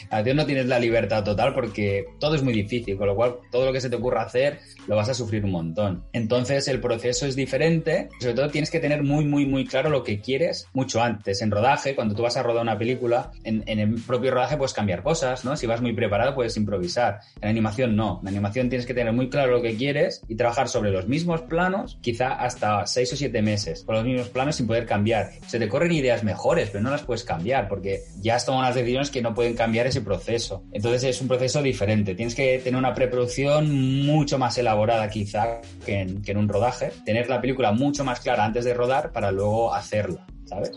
[0.10, 3.66] animación no tienes la libertad total porque todo es muy difícil, con lo cual todo
[3.66, 6.04] lo que se te ocurra hacer lo vas a sufrir un montón.
[6.14, 10.04] Entonces el proceso es diferente, sobre todo tienes que tener muy, muy, muy claro lo
[10.04, 11.42] que quieres mucho antes.
[11.42, 15.04] En rodaje, cuando tú vas a rodar una película, en, el propio rodaje puedes cambiar
[15.04, 15.56] cosas, ¿no?
[15.56, 17.20] Si vas muy preparado puedes improvisar.
[17.42, 20.70] En animación no, en animación tienes que tener muy claro lo que quieres y trabajar
[20.70, 24.68] sobre los mismos planos, quizá hasta seis o siete meses, con los mismos planos sin
[24.68, 25.32] poder cambiar.
[25.48, 28.76] Se te corren ideas mejores, pero no las puedes cambiar porque ya has tomado unas
[28.76, 30.64] decisiones que no pueden cambiar ese proceso.
[30.72, 32.16] Entonces es un proceso diferente.
[32.16, 34.77] Tienes que tener una preproducción mucho más elaborada
[35.12, 36.92] quizá que en, que en un rodaje.
[37.06, 40.26] Tener la película mucho más clara antes de rodar para luego hacerla.
[40.48, 40.72] ¿sabes?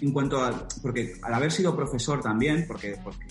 [0.00, 3.26] En cuanto a, porque al haber sido profesor también, porque, porque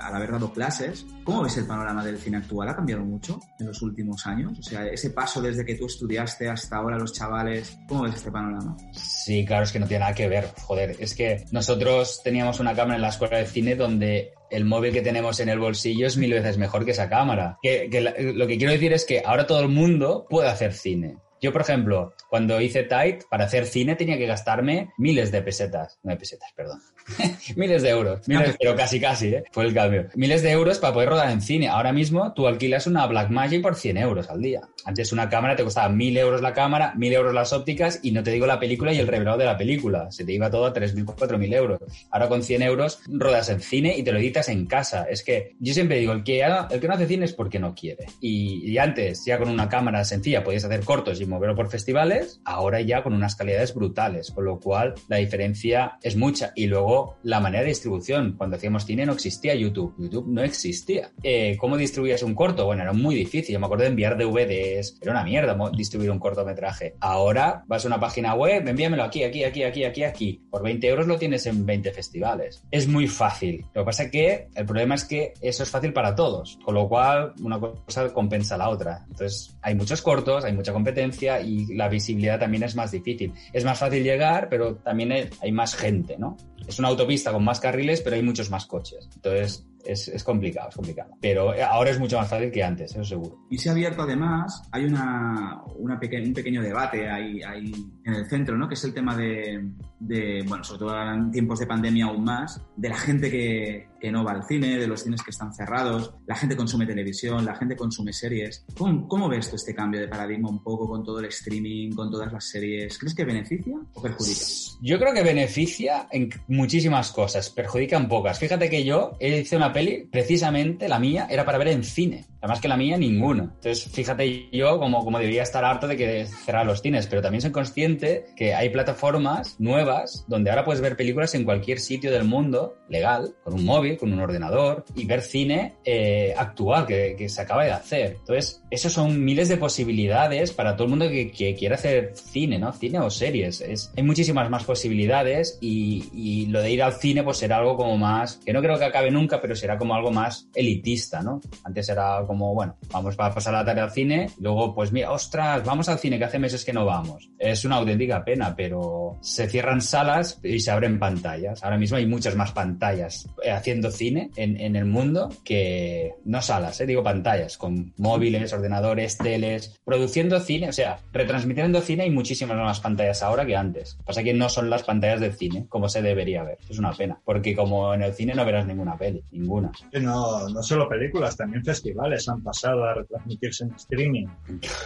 [0.00, 2.68] al haber dado clases, ¿cómo ves el panorama del cine actual?
[2.68, 4.58] ¿Ha cambiado mucho en los últimos años?
[4.58, 8.30] O sea, ese paso desde que tú estudiaste hasta ahora los chavales, ¿cómo ves este
[8.30, 8.76] panorama?
[8.92, 12.74] Sí, claro, es que no tiene nada que ver, joder, es que nosotros teníamos una
[12.74, 16.16] cámara en la escuela de cine donde el móvil que tenemos en el bolsillo es
[16.16, 17.58] mil veces mejor que esa cámara.
[17.62, 17.88] Que,
[18.34, 21.16] lo que quiero decir es que ahora todo el mundo puede hacer cine.
[21.40, 25.98] Yo, por ejemplo, cuando hice Tight, para hacer cine tenía que gastarme miles de pesetas.
[26.02, 26.80] No de pesetas, perdón.
[27.56, 28.20] miles de euros.
[28.58, 29.44] pero casi, casi, ¿eh?
[29.52, 30.06] Fue el cambio.
[30.14, 31.68] Miles de euros para poder rodar en cine.
[31.68, 34.62] Ahora mismo tú alquilas una Blackmagic por 100 euros al día.
[34.84, 38.22] Antes una cámara te costaba mil euros la cámara, mil euros las ópticas y no
[38.22, 40.10] te digo la película y el revelado de la película.
[40.10, 41.80] Se te iba todo a 3.000, 4.000 euros.
[42.10, 45.06] Ahora con 100 euros rodas en cine y te lo editas en casa.
[45.08, 47.74] Es que yo siempre digo, el que, el que no hace cine es porque no
[47.74, 48.06] quiere.
[48.20, 52.40] Y, y antes, ya con una cámara sencilla, podías hacer cortos y moverlo por festivales,
[52.44, 56.52] ahora ya con unas calidades brutales, con lo cual la diferencia es mucha.
[56.54, 58.34] Y luego la manera de distribución.
[58.36, 59.94] Cuando hacíamos cine no existía YouTube.
[59.98, 61.10] YouTube no existía.
[61.22, 62.66] Eh, ¿Cómo distribuías un corto?
[62.66, 63.52] Bueno, era muy difícil.
[63.52, 64.98] Yo me acuerdo de enviar DVDs.
[65.00, 66.94] Era una mierda distribuir un cortometraje.
[67.00, 70.46] Ahora vas a una página web, envíamelo aquí, aquí, aquí, aquí, aquí, aquí.
[70.50, 72.62] Por 20 euros lo tienes en 20 festivales.
[72.70, 73.64] Es muy fácil.
[73.74, 76.58] Lo que pasa es que el problema es que eso es fácil para todos.
[76.64, 79.04] Con lo cual, una cosa compensa la otra.
[79.08, 83.32] Entonces, hay muchos cortos, hay mucha competencia y la visibilidad también es más difícil.
[83.52, 86.36] Es más fácil llegar, pero también hay más gente, ¿no?
[86.66, 89.08] Es una autopista con más carriles, pero hay muchos más coches.
[89.14, 91.10] Entonces, es, es, complicado, complicado.
[91.20, 93.46] Pero ahora es mucho más fácil que antes, eso seguro.
[93.50, 97.72] Y se ha abierto además, hay una, una un pequeño debate ahí, ahí
[98.04, 98.68] en el centro, ¿no?
[98.68, 99.64] Que es el tema de,
[100.00, 104.24] de, bueno, sobre todo en tiempos de pandemia aún más, de la gente que, no
[104.24, 107.76] va al cine, de los cines que están cerrados, la gente consume televisión, la gente
[107.76, 108.64] consume series.
[108.76, 112.10] ¿Cómo, cómo ves tú este cambio de paradigma un poco con todo el streaming, con
[112.10, 112.98] todas las series?
[112.98, 114.44] ¿Crees que beneficia o perjudica?
[114.82, 118.38] Yo creo que beneficia en muchísimas cosas, perjudica en pocas.
[118.38, 122.24] Fíjate que yo hice una peli, precisamente la mía, era para ver en cine.
[122.40, 123.44] Además que la mía, ninguno.
[123.44, 127.40] Entonces, fíjate yo como, como debería estar harto de que cerrar los cines, pero también
[127.40, 132.24] soy consciente que hay plataformas nuevas donde ahora puedes ver películas en cualquier sitio del
[132.24, 137.28] mundo, legal, con un móvil, con un ordenador, y ver cine eh, actual que, que,
[137.28, 138.16] se acaba de hacer.
[138.20, 142.58] Entonces, esos son miles de posibilidades para todo el mundo que, que quiera hacer cine,
[142.58, 142.72] ¿no?
[142.72, 143.60] Cine o series.
[143.60, 147.76] Es, hay muchísimas más posibilidades y, y lo de ir al cine pues será algo
[147.76, 151.40] como más, que no creo que acabe nunca, pero será como algo más elitista, ¿no?
[151.64, 155.12] Antes era como, bueno, vamos a pasar la tarde al cine, y luego pues mira,
[155.12, 157.28] ostras, vamos al cine, que hace meses que no vamos.
[157.38, 161.62] Es una auténtica pena, pero se cierran salas y se abren pantallas.
[161.62, 166.40] Ahora mismo hay muchas más pantallas eh, haciendo cine en, en el mundo que no
[166.40, 172.10] salas, eh, digo pantallas, con móviles, ordenadores, teles, produciendo cine, o sea, retransmitiendo cine hay
[172.10, 173.98] muchísimas más pantallas ahora que antes.
[174.04, 176.58] Pasa que no son las pantallas del cine como se debería ver.
[176.68, 179.72] Es una pena, porque como en el cine no verás ninguna peli, ninguna.
[179.92, 184.26] No, no solo películas, también festivales han pasado a retransmitirse en streaming.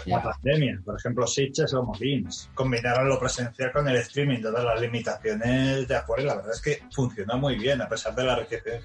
[0.06, 2.50] La pandemia, por ejemplo, Sitges o Molins.
[2.54, 6.60] Combinaron lo presencial con el streaming, todas las limitaciones de afuera, y la verdad es
[6.60, 8.24] que funcionó muy bien, a pesar de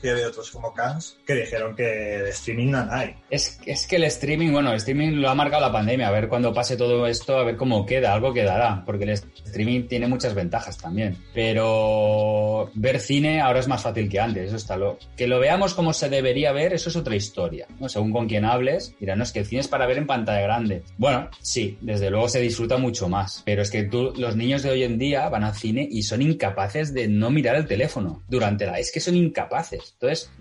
[0.02, 3.16] de otros como Cannes, que dijeron que de streaming no hay.
[3.30, 6.28] Es, es que el streaming, bueno, el streaming lo ha marcado la pandemia, a ver
[6.28, 10.34] cuando pase todo esto, a ver cómo queda, algo quedará, porque el streaming tiene muchas
[10.34, 11.18] ventajas también.
[11.34, 14.98] Pero ver cine ahora es más fácil que antes, eso está lo.
[15.16, 17.68] Que lo veamos como se debería ver, eso es otra historia.
[17.80, 17.90] ¿no?
[17.90, 20.42] Según con quien hables, dirán, no, es que el cine es para ver en pantalla
[20.42, 20.84] grande.
[20.98, 23.44] Bueno, sí, desde luego se disfruta mucho más.
[23.46, 26.22] Pero es que tú, los niños de hoy en día van al cine y son
[26.22, 28.80] incapaces de no mirar el teléfono durante la.
[28.80, 29.85] Es que son incapaces.
[29.94, 30.32] Entonces,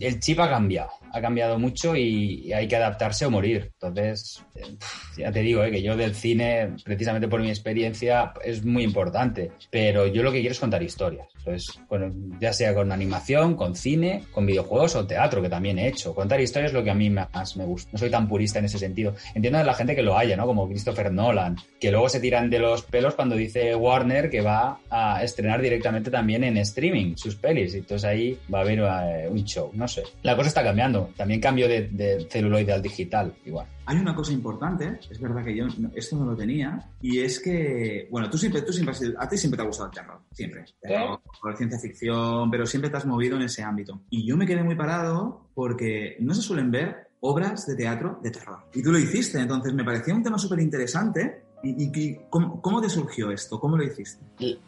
[0.00, 0.90] el chip ha cambiado.
[1.12, 3.72] Ha cambiado mucho y, hay que adaptarse o morir.
[3.80, 4.76] Entonces, eh,
[5.16, 9.52] ya te digo, eh, que yo del cine, precisamente por mi experiencia, es muy importante.
[9.70, 11.28] Pero yo lo que quiero es contar historias.
[11.38, 15.88] Entonces, bueno, ya sea con animación, con cine, con videojuegos o teatro, que también he
[15.88, 16.14] hecho.
[16.14, 17.90] Contar historias es lo que a mí más me gusta.
[17.92, 19.14] No soy tan purista en ese sentido.
[19.34, 20.46] Entiendo de la gente que lo haya, ¿no?
[20.46, 24.80] Como Christopher Nolan, que luego se tiran de los pelos cuando dice Warner que va
[24.90, 27.74] a estrenar directamente también en streaming sus pelis.
[27.74, 30.02] Entonces ahí va a haber eh, un show, no sé.
[30.22, 31.10] La cosa está cambiando.
[31.16, 33.66] También cambio de, de celuloide al digital, igual.
[33.86, 38.08] Hay una cosa importante, es verdad que yo esto no lo tenía, y es que,
[38.10, 40.64] bueno, tú siempre, tú siempre a ti siempre te ha gustado el terror, siempre.
[40.80, 41.20] Terror,
[41.56, 44.00] ciencia ficción, pero siempre te has movido en ese ámbito.
[44.08, 48.30] Y yo me quedé muy parado porque no se suelen ver obras de teatro de
[48.30, 48.58] terror.
[48.72, 52.80] Y tú lo hiciste, entonces me parecía un tema súper interesante ¿Y, y cómo, cómo,
[52.80, 53.58] te surgió esto?
[53.58, 54.22] ¿Cómo lo hiciste?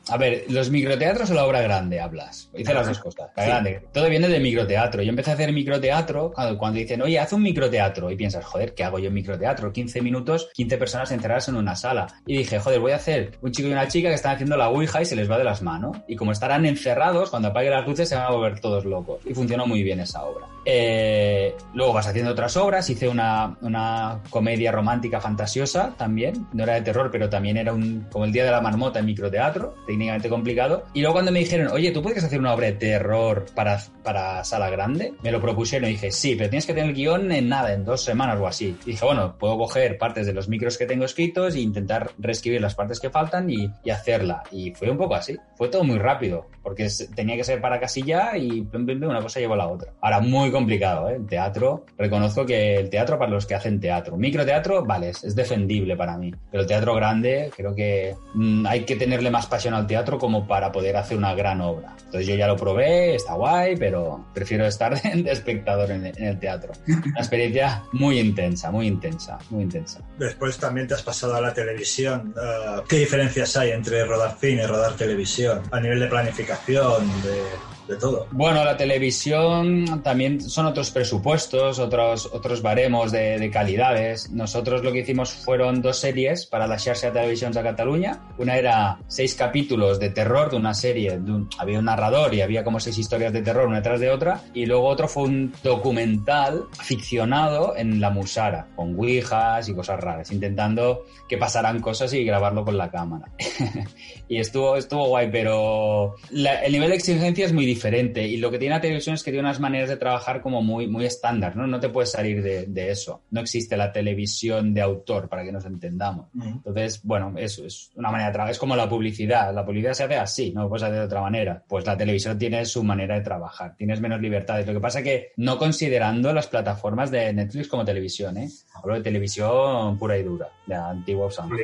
[0.09, 2.51] A ver, ¿los microteatros o la obra grande hablas?
[2.57, 3.31] Hice las dos cosas.
[3.37, 3.83] La grande.
[3.93, 5.03] Todo viene de microteatro.
[5.03, 8.11] Yo empecé a hacer microteatro cuando, cuando, dicen, oye, haz un microteatro.
[8.11, 9.73] Y piensas, joder, ¿qué hago yo en microteatro?
[9.73, 12.07] 15 minutos, 15 personas encerradas en una sala.
[12.27, 14.71] Y dije, joder, voy a hacer un chico y una chica que están haciendo la
[14.71, 15.99] Ouija y se les va de las manos.
[16.09, 19.21] Y como estarán encerrados, cuando apague las luces se van a volver todos locos.
[19.27, 20.47] Y funcionó muy bien esa obra.
[20.69, 22.91] Eh, luego vas haciendo otras obras.
[22.91, 26.49] Hice una, una comedia romántica fantasiosa también.
[26.53, 29.07] No era de terror, pero también era un, como el Día de la Marmota en
[29.07, 30.85] microteatro, técnicamente complicado.
[30.93, 34.43] Y luego cuando me dijeron, oye, ¿tú puedes hacer una obra de terror para, para
[34.43, 35.15] sala grande?
[35.23, 37.85] Me lo propusieron y dije, sí, pero tienes que tener el guion en nada, en
[37.85, 38.77] dos semanas o así.
[38.85, 42.61] Y dije, bueno, puedo coger partes de los micros que tengo escritos e intentar reescribir
[42.61, 44.43] las partes que faltan y, y hacerla.
[44.51, 45.37] Y fue un poco así.
[45.55, 49.55] Fue todo muy rápido, porque tenía que ser para casi ya y una cosa llevó
[49.55, 49.93] a la otra.
[50.01, 51.15] Ahora, muy complicado, ¿eh?
[51.15, 54.17] El teatro, reconozco que el teatro para los que hacen teatro.
[54.17, 56.35] Microteatro, vale, es, defendible para mí.
[56.51, 60.49] Pero el teatro grande, creo que mm, hay que tenerle más pasión al teatro como
[60.49, 61.95] para poder hacer una gran obra.
[62.07, 66.41] Entonces yo ya lo probé, está guay, pero prefiero estar de, espectador en, en el
[66.41, 66.73] teatro.
[66.89, 70.01] Una experiencia muy intensa, muy intensa, muy intensa.
[70.19, 72.35] Después también te has pasado a la televisión.
[72.37, 75.63] Uh, ¿Qué diferencias hay entre rodar cine y rodar televisión?
[75.71, 78.27] A nivel de planificación, de de todo.
[78.31, 84.31] Bueno, la televisión también son otros presupuestos, otros, otros baremos de, de calidades.
[84.31, 88.21] Nosotros lo que hicimos fueron dos series para la Xarxa Televisión de Cataluña.
[88.39, 91.19] Una era seis capítulos de terror de una serie,
[91.59, 94.43] había un narrador y había como seis historias de terror una detrás de otra.
[94.55, 100.31] Y luego otro fue un documental ficcionado en la Musara, con ouijas y cosas raras,
[100.33, 103.31] intentando que pasaran cosas y grabarlo con la cámara.
[104.29, 108.59] y estuvo, estuvo guay, pero el nivel de exigencia es muy diferente y lo que
[108.59, 111.67] tiene la televisión es que tiene unas maneras de trabajar como muy, muy estándar, ¿no?
[111.67, 113.23] No te puedes salir de, de eso.
[113.31, 116.27] No existe la televisión de autor, para que nos entendamos.
[116.35, 116.57] Uh -huh.
[116.57, 118.53] Entonces, bueno, eso es una manera de trabajar.
[118.53, 119.55] Es como la publicidad.
[119.55, 121.63] La publicidad se hace así, no puedes hacer de otra manera.
[121.69, 123.75] Pues la televisión tiene su manera de trabajar.
[123.77, 124.67] Tienes menos libertades.
[124.67, 128.49] Lo que pasa es que no considerando las plataformas de Netflix como televisión, ¿eh?
[128.75, 131.55] Hablo de televisión pura y dura, de antigua usanza.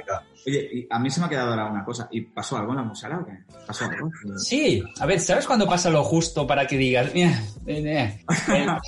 [0.47, 2.09] Oye, a mí se me ha quedado ahora una cosa.
[2.11, 3.39] ¿Y pasó algo en la musala o qué?
[3.67, 4.11] ¿Pasó algo?
[4.37, 8.17] Sí, a ver, ¿sabes cuando pasa lo justo para que digas, mira, eh,
[8.49, 8.79] eh,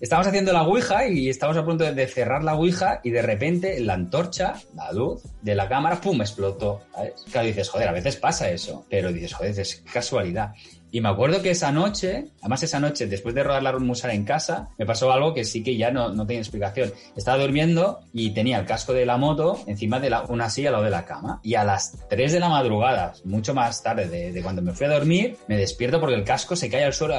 [0.00, 3.80] estamos haciendo la Ouija y estamos a punto de cerrar la Ouija y de repente
[3.80, 6.82] la antorcha, la luz de la cámara, pum, explotó.
[6.94, 7.24] ¿sabes?
[7.30, 10.52] Claro, dices, joder, a veces pasa eso, pero dices, joder, es casualidad.
[10.90, 14.24] Y me acuerdo que esa noche, además esa noche, después de rodar la musara en
[14.24, 16.92] casa, me pasó algo que sí que ya no, no tenía explicación.
[17.16, 20.72] Estaba durmiendo y tenía el casco de la moto encima de la, una silla al
[20.72, 21.40] lado de la cama.
[21.42, 24.86] Y a las 3 de la madrugada, mucho más tarde de, de cuando me fui
[24.86, 27.14] a dormir, me despierto porque el casco se cae al suelo.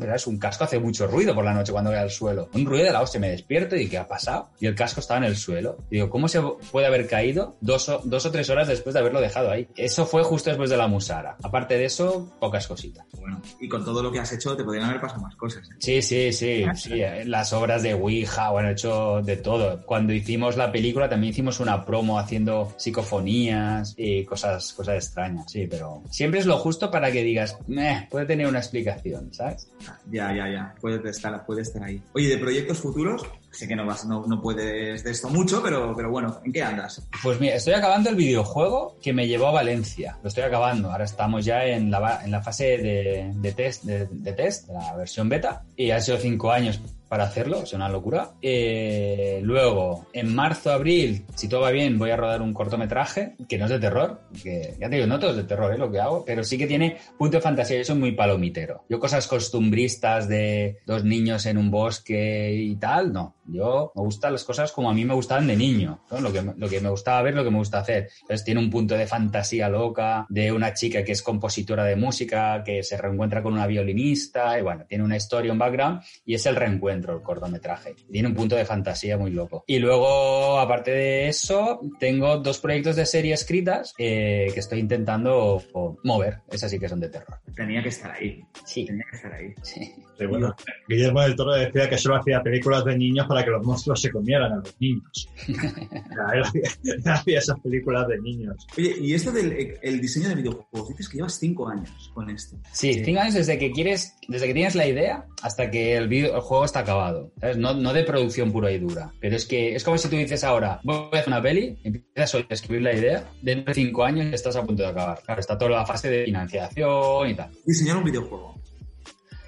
[0.00, 2.48] Pero es un casco, hace mucho ruido por la noche cuando cae al suelo.
[2.54, 4.50] Un ruido de la hostia, me despierto y ¿qué ha pasado?
[4.60, 5.78] Y el casco estaba en el suelo.
[5.90, 6.40] Digo, ¿cómo se
[6.72, 9.68] puede haber caído dos o, dos o tres horas después de haberlo dejado ahí?
[9.76, 11.36] Eso fue justo después de la musara.
[11.42, 12.87] Aparte de eso, pocas cositas.
[13.18, 15.68] Bueno, y con todo lo que has hecho te podrían haber pasado más cosas.
[15.70, 15.74] ¿eh?
[15.78, 17.00] Sí, sí, sí, sí.
[17.24, 19.84] Las obras de Ouija, bueno, he hecho de todo.
[19.84, 25.66] Cuando hicimos la película también hicimos una promo haciendo psicofonías y cosas, cosas extrañas, sí,
[25.68, 29.68] pero siempre es lo justo para que digas, meh, puede tener una explicación, ¿sabes?
[30.10, 30.74] Ya, ya, ya.
[30.80, 32.02] Puede estar, puede estar ahí.
[32.14, 36.10] Oye, de proyectos futuros, sé que no vas, no, puedes de esto mucho, pero, pero
[36.10, 37.02] bueno, ¿en qué andas?
[37.22, 40.18] Pues mira, estoy acabando el videojuego que me llevó a Valencia.
[40.22, 40.90] Lo estoy acabando.
[40.90, 45.28] Ahora estamos ya en la, fase de, de test, de, de, test, de la versión
[45.28, 45.64] beta.
[45.76, 48.32] Y ha sido cinco años para hacerlo, es una locura.
[48.42, 53.58] Eh, luego, en marzo, abril, si todo va bien, voy a rodar un cortometraje que
[53.58, 55.78] no es de terror, que ya te digo, no todo es de terror ¿eh?
[55.78, 58.84] lo que hago, pero sí que tiene punto de fantasía y eso es muy palomitero.
[58.88, 63.34] Yo cosas costumbristas de dos niños en un bosque y tal, no.
[63.46, 66.68] Yo me gustan las cosas como a mí me gustaban de niño, lo, que, lo
[66.68, 68.10] que me gustaba ver, lo que me gusta hacer.
[68.20, 72.62] Entonces tiene un punto de fantasía loca, de una chica que es compositora de música,
[72.62, 76.44] que se reencuentra con una violinista, y bueno, tiene una historia, un background, y es
[76.44, 77.94] el reencuentro el cortometraje.
[78.10, 79.64] Tiene un punto de fantasía muy loco.
[79.66, 85.62] Y luego, aparte de eso, tengo dos proyectos de serie escritas eh, que estoy intentando
[86.04, 86.38] mover.
[86.50, 87.38] Esas sí que son de terror.
[87.54, 88.42] Tenía que estar ahí.
[88.64, 88.84] Sí.
[88.84, 89.54] Tenía que estar ahí.
[89.62, 89.94] Sí.
[90.18, 90.54] Sí, bueno,
[90.88, 94.10] Guillermo del Toro decía que solo hacía películas de niños para que los monstruos se
[94.10, 95.28] comieran a los niños.
[97.06, 98.66] hacía esas películas de niños.
[98.76, 102.56] Oye, y esto del el diseño de videojuegos, dices que llevas cinco años con esto.
[102.72, 106.08] Sí, sí, cinco años desde que quieres, desde que tienes la idea hasta que el,
[106.08, 107.32] video, el juego está acabado.
[107.40, 107.56] ¿sabes?
[107.56, 109.12] No, no de producción pura y dura.
[109.20, 112.34] Pero es que es como si tú dices ahora, voy a hacer una peli, empiezas
[112.34, 115.20] a escribir la idea, dentro de cinco años estás a punto de acabar.
[115.24, 117.50] Claro, está toda la fase de financiación y tal.
[117.64, 118.58] Diseñar un videojuego.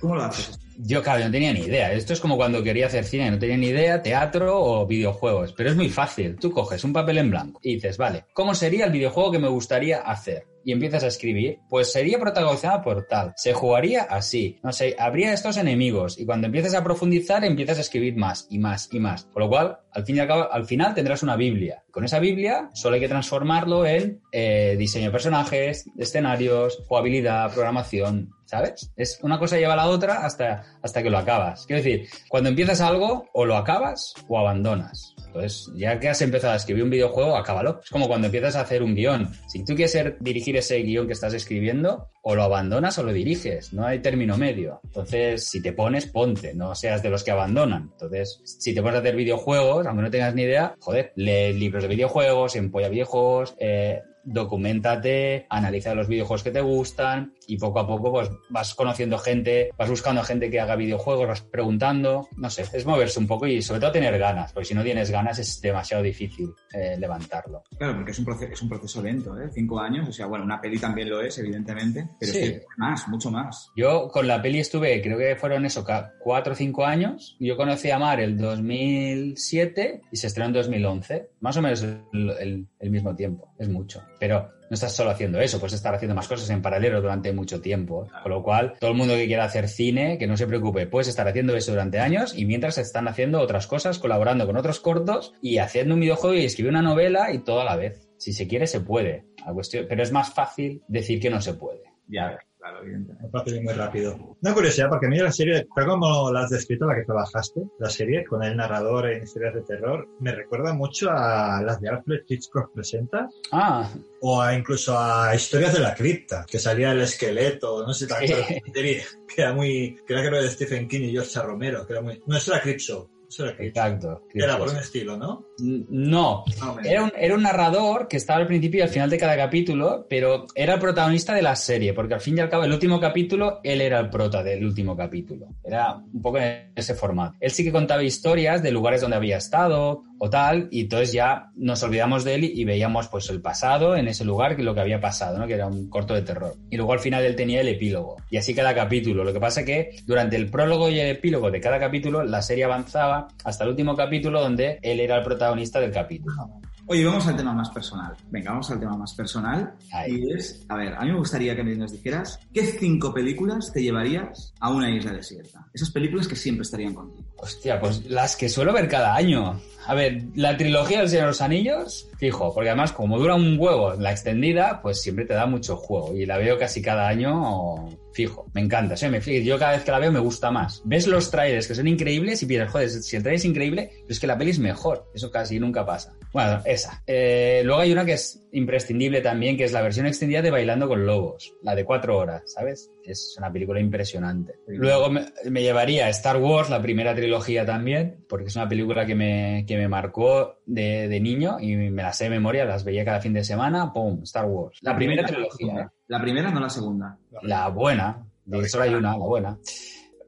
[0.01, 0.59] ¿Cómo lo haces?
[0.78, 1.93] Yo, claro, no tenía ni idea.
[1.93, 5.53] Esto es como cuando quería hacer cine, no tenía ni idea, teatro o videojuegos.
[5.53, 6.36] Pero es muy fácil.
[6.36, 9.49] Tú coges un papel en blanco y dices, vale, ¿cómo sería el videojuego que me
[9.49, 10.47] gustaría hacer?
[10.65, 15.33] Y empiezas a escribir, pues sería protagonizada por tal, se jugaría así, no sé, habría
[15.33, 16.19] estos enemigos.
[16.19, 19.25] Y cuando empiezas a profundizar, empiezas a escribir más y más y más.
[19.25, 21.83] Con lo cual, al fin y al cabo, al final tendrás una Biblia.
[21.91, 28.31] Con esa Biblia solo hay que transformarlo en eh, diseño de personajes, escenarios, jugabilidad, programación,
[28.45, 28.93] ¿sabes?
[28.97, 31.67] Es una cosa lleva a la otra hasta, hasta que lo acabas.
[31.67, 35.15] Quiero decir, cuando empiezas algo, o lo acabas o abandonas.
[35.31, 37.81] Entonces, ya que has empezado a escribir un videojuego, acábalo.
[37.83, 39.28] Es como cuando empiezas a hacer un guion.
[39.49, 43.72] Si tú quieres dirigir ese guion que estás escribiendo, o lo abandonas o lo diriges.
[43.72, 44.81] No hay término medio.
[44.85, 46.55] Entonces, si te pones, ponte.
[46.55, 47.91] No seas de los que abandonan.
[47.93, 51.83] Entonces, si te pones a hacer videojuegos, aunque no tengas ni idea, joder, lee libros
[51.83, 57.86] de videojuegos, empolla videojuegos, eh, documentate, analiza los videojuegos que te gustan y poco a
[57.86, 62.64] poco pues vas conociendo gente, vas buscando gente que haga videojuegos, vas preguntando, no sé,
[62.72, 65.61] es moverse un poco y sobre todo tener ganas, porque si no tienes ganas es
[65.61, 67.62] demasiado difícil eh, levantarlo.
[67.78, 69.48] Claro, porque es un, proceso, es un proceso lento, ¿eh?
[69.53, 72.38] Cinco años, o sea, bueno, una peli también lo es, evidentemente, pero Sí.
[72.38, 73.70] es que más, mucho más.
[73.76, 75.84] Yo con la peli estuve, creo que fueron eso,
[76.20, 77.36] cuatro o cinco años.
[77.40, 81.30] Yo conocí a Mar el 2007 y se estrenó en 2011.
[81.40, 82.01] Más o menos el,
[82.40, 83.53] el- el mismo tiempo.
[83.59, 84.03] Es mucho.
[84.18, 87.61] Pero no estás solo haciendo eso, puedes estar haciendo más cosas en paralelo durante mucho
[87.61, 88.07] tiempo.
[88.23, 91.09] Con lo cual, todo el mundo que quiera hacer cine, que no se preocupe, puedes
[91.09, 95.35] estar haciendo eso durante años y mientras están haciendo otras cosas, colaborando con otros cortos
[95.43, 98.09] y haciendo un videojuego y escribir una novela y todo a la vez.
[98.16, 99.25] Si se quiere, se puede.
[99.45, 101.83] La cuestión, pero es más fácil decir que no se puede.
[102.07, 103.25] Ya, claro, evidentemente.
[103.25, 104.37] Me parece muy rápido.
[104.41, 107.63] Una curiosidad, porque a mí la serie, tal como la has descrito, la que trabajaste,
[107.79, 111.89] la serie, con el narrador en historias de terror, me recuerda mucho a las de
[111.89, 113.91] Alfred Hitchcock Presenta, Ah,
[114.21, 118.25] o a incluso a Historias de la Cripta, que salía el esqueleto, no sé, tal
[118.25, 119.03] que
[119.37, 121.41] era muy, que era creo de Stephen King y George.
[121.41, 123.85] Romero, que era muy, no, eso era Creepshow, eso era Creepshow.
[123.85, 124.22] exacto.
[124.35, 125.47] Era por un estilo, ¿no?
[125.59, 126.45] No,
[126.85, 130.07] era un, era un narrador que estaba al principio y al final de cada capítulo,
[130.09, 132.99] pero era el protagonista de la serie, porque al fin y al cabo, el último
[132.99, 135.47] capítulo, él era el prota del último capítulo.
[135.62, 137.37] Era un poco en ese formato.
[137.41, 141.51] Él sí que contaba historias de lugares donde había estado o tal, y entonces ya
[141.57, 144.75] nos olvidamos de él y, y veíamos pues el pasado en ese lugar, que lo
[144.75, 145.47] que había pasado, ¿no?
[145.47, 146.55] Que era un corto de terror.
[146.68, 148.16] Y luego al final él tenía el epílogo.
[148.29, 149.25] Y así cada capítulo.
[149.25, 152.64] Lo que pasa que durante el prólogo y el epílogo de cada capítulo, la serie
[152.64, 156.61] avanzaba hasta el último capítulo donde él era el protagonista del capítulo.
[156.87, 158.16] Oye, vamos al tema más personal.
[158.31, 159.75] Venga, vamos al tema más personal.
[159.93, 160.25] Ahí.
[160.25, 163.81] Y es, a ver, a mí me gustaría que nos dijeras qué cinco películas te
[163.81, 165.68] llevarías a una isla desierta.
[165.73, 167.29] Esas películas que siempre estarían contigo.
[167.37, 169.61] Hostia, pues las que suelo ver cada año.
[169.91, 173.59] A ver, la trilogía del Señor de los Anillos, fijo, porque además como dura un
[173.59, 177.88] huevo la extendida, pues siempre te da mucho juego y la veo casi cada año
[178.12, 178.47] fijo.
[178.55, 179.20] Me encanta, sí, me.
[179.43, 180.80] Yo cada vez que la veo me gusta más.
[180.84, 184.07] Ves los trailers que son increíbles y piensas, joder, si el trailer es increíble, pero
[184.11, 185.11] es que la peli es mejor.
[185.12, 186.12] Eso casi nunca pasa.
[186.32, 187.03] Bueno, esa.
[187.05, 190.88] Eh, luego hay una que es imprescindible también, que es la versión extendida de Bailando
[190.88, 192.90] con Lobos, la de cuatro horas, ¿sabes?
[193.05, 194.55] Es una película impresionante.
[194.66, 199.07] Luego me, me llevaría a Star Wars, la primera trilogía también, porque es una película
[199.07, 202.84] que me, que me marcó de, de niño y me la sé de memoria, las
[202.84, 204.22] veía cada fin de semana, ¡pum!
[204.22, 204.78] Star Wars.
[204.82, 205.86] La primera trilogía, ¿eh?
[206.09, 207.18] La primera, no la segunda.
[207.42, 209.59] La buena, de solo hay una, la buena.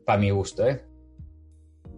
[0.06, 0.84] Para mi gusto, ¿eh?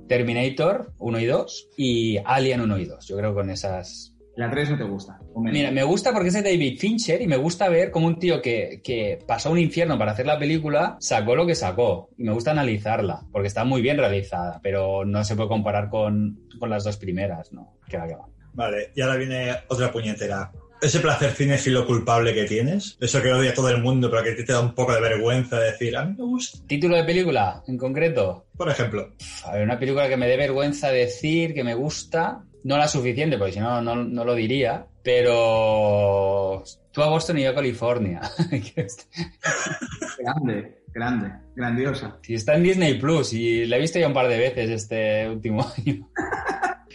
[0.08, 3.06] Terminator 1 y 2 y Alien 1 y 2.
[3.06, 5.18] Yo creo que con esas La 3 no te gusta.
[5.37, 8.43] Mira, me gusta porque es de David Fincher y me gusta ver cómo un tío
[8.43, 12.11] que, que pasó un infierno para hacer la película sacó lo que sacó.
[12.18, 16.41] Y me gusta analizarla porque está muy bien realizada, pero no se puede comparar con,
[16.59, 17.74] con las dos primeras, ¿no?
[17.89, 18.26] Que va, que va.
[18.55, 20.51] Vale, y ahora viene otra puñetera.
[20.82, 24.37] Ese placer cinéfilo culpable que tienes, eso que odia todo el mundo, pero que a
[24.37, 26.59] ti te da un poco de vergüenza decir, a mí me gusta.
[26.66, 28.47] ¿Título de película en concreto?
[28.57, 29.12] Por ejemplo,
[29.45, 33.38] A ver, una película que me dé vergüenza decir, que me gusta, no la suficiente,
[33.38, 38.20] porque si no, no, no lo diría, pero tú a Boston y yo a California.
[40.18, 42.18] Grande, grande, grandiosa.
[42.22, 45.28] si está en Disney Plus y la he visto ya un par de veces este
[45.28, 46.08] último año.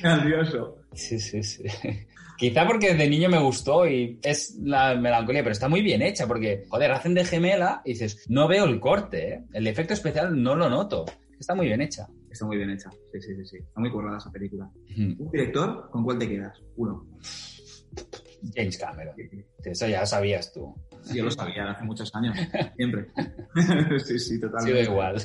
[0.01, 0.79] Grandioso.
[0.93, 1.63] Sí, sí, sí.
[2.37, 6.25] Quizá porque de niño me gustó y es la melancolía, pero está muy bien hecha
[6.25, 9.43] porque, joder, hacen de gemela y dices, no veo el corte, ¿eh?
[9.53, 11.05] el efecto especial no lo noto.
[11.37, 12.07] Está muy bien hecha.
[12.39, 12.89] Está muy bien hecha.
[13.11, 13.57] Sí, sí, sí, sí.
[13.57, 14.71] Está muy currada esa película.
[14.97, 15.89] ¿Un director?
[15.91, 16.57] ¿Con cuál te quedas?
[16.77, 17.05] Uno.
[18.55, 19.13] James Cameron.
[19.61, 20.73] Eso ya lo sabías tú.
[21.01, 22.37] Sí, Yo lo sabía hace muchos años.
[22.77, 23.07] Siempre.
[24.05, 24.83] sí, sí, totalmente.
[24.83, 25.17] sido igual.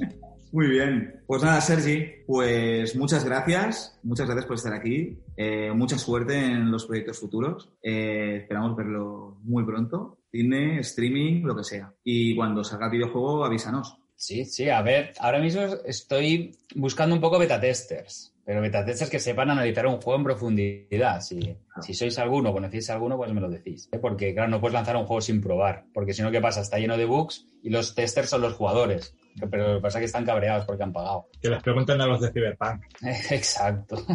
[0.52, 1.20] Muy bien.
[1.26, 4.00] Pues nada, Sergi, pues muchas gracias.
[4.02, 5.18] Muchas gracias por estar aquí.
[5.36, 7.70] Eh, mucha suerte en los proyectos futuros.
[7.82, 10.20] Eh, esperamos verlo muy pronto.
[10.32, 11.92] Cine, streaming, lo que sea.
[12.02, 13.98] Y cuando salga el videojuego, avísanos.
[14.24, 19.10] Sí, sí, a ver, ahora mismo estoy buscando un poco beta testers, pero beta testers
[19.10, 21.20] que sepan analizar un juego en profundidad.
[21.20, 23.86] Si, si sois alguno conocéis alguno, pues me lo decís.
[23.92, 23.98] ¿eh?
[23.98, 26.62] Porque, claro, no puedes lanzar un juego sin probar, porque si no, ¿qué pasa?
[26.62, 29.14] Está lleno de bugs y los testers son los jugadores.
[29.50, 31.28] Pero lo que pasa es que están cabreados porque han pagado.
[31.42, 32.82] que les pregunten a los de Cyberpunk.
[33.30, 34.06] Exacto.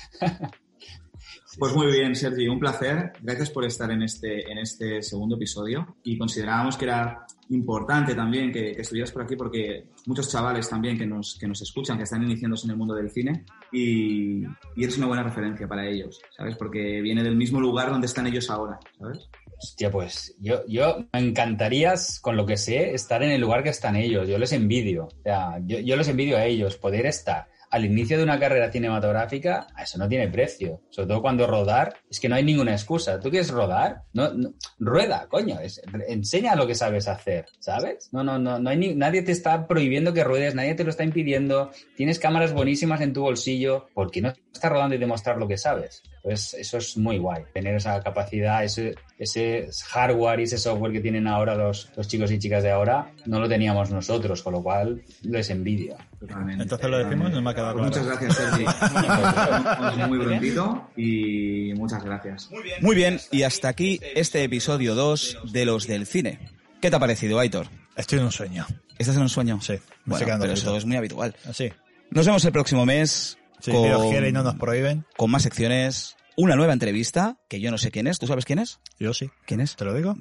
[1.58, 3.12] Pues muy bien, Sergi, un placer.
[3.20, 5.96] Gracias por estar en este, en este segundo episodio.
[6.04, 11.06] Y considerábamos que era importante también que, estuvieras por aquí porque muchos chavales también que
[11.06, 14.42] nos, que nos escuchan, que están iniciándose en el mundo del cine y,
[14.76, 16.56] y eres una buena referencia para ellos, ¿sabes?
[16.56, 19.28] Porque viene del mismo lugar donde están ellos ahora, ¿sabes?
[19.62, 23.68] Hostia, pues yo, yo me encantaría, con lo que sé, estar en el lugar que
[23.68, 24.26] están ellos.
[24.26, 25.04] Yo les envidio.
[25.04, 28.70] O sea, yo, yo les envidio a ellos, poder estar al inicio de una carrera
[28.70, 30.82] cinematográfica, eso no tiene precio.
[30.90, 33.20] Sobre todo cuando rodar, es que no hay ninguna excusa.
[33.20, 34.02] ¿Tú quieres rodar?
[34.12, 35.58] No, no- rueda, coño.
[36.08, 38.08] enseña lo que sabes hacer, ¿sabes?
[38.12, 41.04] No, no, no, no hay nadie te está prohibiendo que ruedes, nadie te lo está
[41.04, 41.70] impidiendo.
[41.96, 43.86] Tienes cámaras buenísimas en tu bolsillo.
[43.94, 46.02] ¿Por qué no estás rodando y demostrar lo que sabes?
[46.22, 47.44] Pues eso es muy guay.
[47.52, 52.30] Tener esa capacidad, ese, ese hardware y ese software que tienen ahora los, los chicos
[52.30, 55.96] y chicas de ahora, no lo teníamos nosotros, con lo cual les envidio.
[56.18, 56.62] Totalmente.
[56.62, 57.88] Entonces lo decimos, no me ha quedado claro.
[57.88, 58.64] Muchas gracias, Sergi.
[60.08, 62.50] muy prontito y muchas gracias.
[62.80, 66.38] Muy bien, y hasta aquí este episodio 2 de Los del Cine.
[66.80, 67.66] ¿Qué te ha parecido, Aitor?
[67.96, 68.66] Estoy en un sueño.
[68.98, 69.60] ¿Estás en un sueño?
[69.60, 71.34] Sí, me Bueno, estoy pero eso es muy habitual.
[71.46, 71.70] Así.
[72.10, 76.16] Nos vemos el próximo mes Con, Dios quiere y no nos prohíben, con más secciones,
[76.36, 78.18] una nueva entrevista, que yo no sé quién es.
[78.18, 78.80] ¿Tú sabes quién es?
[78.98, 79.30] yo sí.
[79.46, 79.76] ¿Quién es?
[79.76, 80.14] ¿Te lo digo?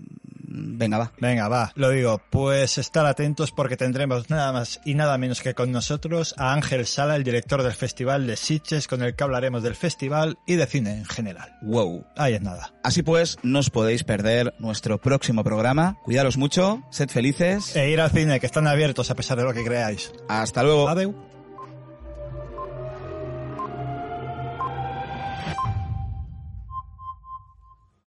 [0.51, 1.11] Venga, va.
[1.19, 1.71] Venga, va.
[1.75, 6.33] Lo digo, pues estar atentos porque tendremos nada más y nada menos que con nosotros
[6.37, 10.37] a Ángel Sala, el director del Festival de Sitges, con el que hablaremos del festival
[10.47, 11.57] y de cine en general.
[11.61, 12.05] Wow.
[12.17, 12.73] Ahí es nada.
[12.83, 15.97] Así pues, no os podéis perder nuestro próximo programa.
[16.03, 17.75] Cuidaros mucho, sed felices.
[17.75, 20.11] E ir al cine, que están abiertos a pesar de lo que creáis.
[20.27, 20.89] Hasta luego.
[20.89, 21.28] Adeu.